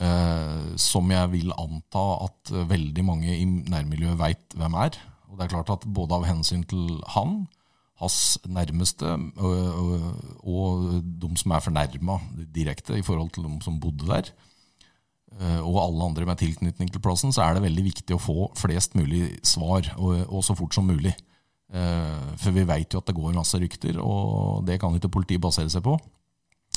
Eh, 0.04 0.70
som 0.82 1.12
jeg 1.13 1.32
vil 1.32 1.54
anta 1.56 2.06
at 2.26 2.54
veldig 2.70 3.04
mange 3.06 3.32
i 3.32 3.46
nærmiljøet 3.46 4.20
veit 4.20 4.56
hvem 4.58 4.80
er. 4.84 4.98
Og 5.30 5.38
det 5.38 5.46
er 5.46 5.54
klart 5.56 5.72
at 5.74 5.86
Både 5.89 6.18
av 6.18 6.26
hensyn 6.28 6.66
til 6.68 7.00
han, 7.16 7.46
hans 8.01 8.38
nærmeste 8.49 9.10
og, 9.38 9.91
og 10.43 10.88
de 11.03 11.29
som 11.39 11.53
er 11.53 11.63
fornærma 11.63 12.17
direkte 12.56 12.97
i 12.97 13.06
forhold 13.06 13.34
til 13.36 13.45
de 13.45 13.60
som 13.65 13.79
bodde 13.79 14.08
der, 14.10 14.32
eh, 15.39 15.60
og 15.62 15.82
alle 15.84 16.10
andre 16.10 16.25
med 16.29 16.41
tilknytning 16.41 16.91
til 16.91 17.03
plassen, 17.03 17.34
så 17.34 17.45
er 17.45 17.53
det 17.58 17.67
veldig 17.67 17.86
viktig 17.91 18.17
å 18.17 18.21
få 18.21 18.49
flest 18.60 18.97
mulig 18.99 19.27
svar, 19.45 19.93
og, 19.97 20.25
og 20.27 20.43
så 20.45 20.58
fort 20.58 20.75
som 20.75 20.89
mulig. 20.89 21.15
For 21.73 22.53
vi 22.53 22.67
veit 22.69 22.93
jo 22.93 22.99
at 23.01 23.08
det 23.08 23.15
går 23.17 23.32
masse 23.34 23.58
rykter, 23.58 23.95
og 23.97 24.60
det 24.67 24.75
kan 24.77 24.93
ikke 24.93 25.10
politiet 25.10 25.41
basere 25.41 25.71
seg 25.73 25.82
på. 25.82 25.95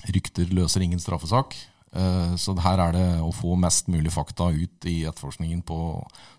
Rykter 0.08 0.48
løser 0.56 0.80
ingen 0.86 1.02
straffesak. 1.02 1.52
Eh, 1.94 2.32
så 2.40 2.52
her 2.60 2.80
er 2.82 2.94
det 2.96 3.04
å 3.22 3.30
få 3.34 3.54
mest 3.60 3.86
mulig 3.92 4.10
fakta 4.12 4.48
ut 4.52 4.88
i 4.90 4.98
etterforskningen 5.06 5.62
på 5.66 5.78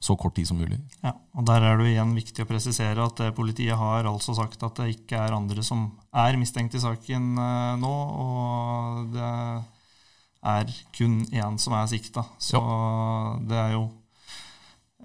så 0.03 0.17
kort 0.19 0.35
tid 0.37 0.49
som 0.49 0.59
mulig. 0.59 0.79
Ja, 1.01 1.15
og 1.33 1.47
Der 1.47 1.63
er 1.63 1.77
det 1.79 1.93
igjen 1.93 2.13
viktig 2.17 2.43
å 2.43 2.49
presisere 2.49 3.05
at 3.05 3.21
eh, 3.23 3.33
politiet 3.35 3.79
har 3.79 4.09
altså 4.09 4.35
sagt 4.37 4.63
at 4.63 4.81
det 4.81 4.91
ikke 4.97 5.21
er 5.23 5.37
andre 5.37 5.63
som 5.63 5.89
er 6.13 6.37
mistenkt 6.37 6.75
i 6.75 6.83
saken 6.83 7.37
eh, 7.39 7.77
nå. 7.79 7.95
Og 8.25 9.15
det 9.15 9.31
er 10.47 10.75
kun 10.95 11.23
én 11.31 11.57
som 11.61 11.77
er 11.77 11.87
sikta. 11.89 12.27
Så 12.37 12.59
ja. 12.59 13.39
det 13.47 13.63
er 13.63 13.71
jo 13.77 13.87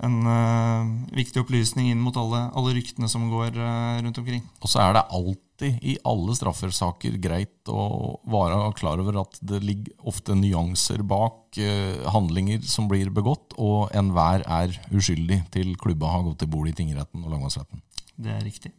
en 0.02 0.14
uh, 0.24 0.88
viktig 1.12 1.42
opplysning 1.42 1.90
inn 1.92 2.00
mot 2.00 2.16
alle, 2.16 2.46
alle 2.56 2.72
ryktene 2.78 3.10
som 3.12 3.26
går 3.30 3.58
uh, 3.60 4.00
rundt 4.00 4.18
omkring. 4.22 4.40
Og 4.64 4.70
så 4.72 4.80
er 4.86 4.96
det 4.96 5.02
alltid 5.62 5.84
i 5.84 5.98
alle 6.04 6.34
straffesaker 6.34 7.18
greit 7.22 7.68
å 7.68 8.18
være 8.26 8.72
klar 8.74 9.00
over 9.00 9.20
at 9.22 9.38
det 9.40 9.62
ligger 9.62 9.92
ofte 10.08 10.34
nyanser 10.34 11.02
bak 11.02 11.58
uh, 11.58 12.10
handlinger 12.10 12.62
som 12.62 12.88
blir 12.88 13.10
begått, 13.10 13.54
og 13.58 13.90
enhver 13.94 14.42
er 14.46 14.74
uskyldig 14.92 15.44
til 15.52 15.76
klubba 15.76 16.10
har 16.10 16.22
gått 16.26 16.42
til 16.42 16.50
bord 16.50 16.68
i 16.68 16.74
tingretten 16.74 17.22
og 17.22 17.30
lagmannsretten. 17.30 17.82
Det 18.16 18.30
er 18.30 18.42
riktig. 18.44 18.72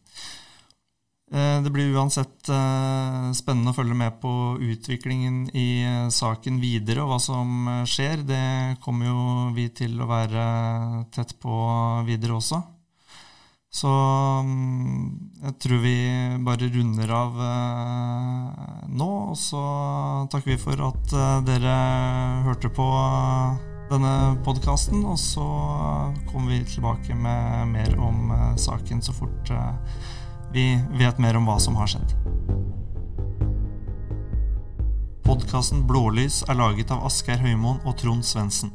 Eh, 1.33 1.63
det 1.63 1.71
blir 1.73 1.95
uansett 1.95 2.49
eh, 2.49 3.31
spennende 3.33 3.71
å 3.71 3.77
følge 3.77 3.95
med 3.97 4.19
på 4.21 4.57
utviklingen 4.61 5.47
i 5.55 5.81
eh, 5.81 6.09
saken 6.13 6.59
videre, 6.61 7.01
og 7.01 7.13
hva 7.13 7.19
som 7.23 7.71
skjer. 7.89 8.21
Det 8.27 8.77
kommer 8.83 9.09
jo 9.09 9.25
vi 9.55 9.69
til 9.73 9.97
å 9.97 10.09
være 10.09 10.45
tett 11.15 11.37
på 11.41 11.57
videre 12.05 12.37
også. 12.37 12.61
Så 13.73 13.89
mm, 14.45 15.05
jeg 15.43 15.55
tror 15.65 15.79
vi 15.81 15.95
bare 16.45 16.69
runder 16.75 17.13
av 17.17 17.39
nå, 18.93 19.09
og 19.33 19.37
så 19.39 19.63
takker 20.29 20.53
vi 20.53 20.59
for 20.61 20.83
at 20.85 21.15
dere 21.47 21.77
hørte 22.45 22.69
på 22.69 22.85
denne 23.89 24.13
podkasten. 24.45 25.01
Og 25.09 25.17
så 25.19 25.47
kommer 26.29 26.53
vi 26.53 26.61
tilbake 26.75 27.17
med 27.17 27.73
mer 27.73 27.97
om 27.97 28.29
saken 28.61 29.01
så 29.01 29.15
fort 29.17 29.53
vi 30.53 30.77
vet 30.99 31.17
mer 31.17 31.41
om 31.41 31.49
hva 31.49 31.57
som 31.57 31.75
har 31.81 31.89
skjedd. 31.89 32.13
Podkasten 35.23 35.87
Blålys 35.87 36.43
er 36.45 36.59
laget 36.59 36.91
av 36.93 37.07
Asgeir 37.07 37.39
Høymoen 37.41 37.81
og 37.87 37.97
Trond 37.97 38.25
Svendsen. 38.27 38.69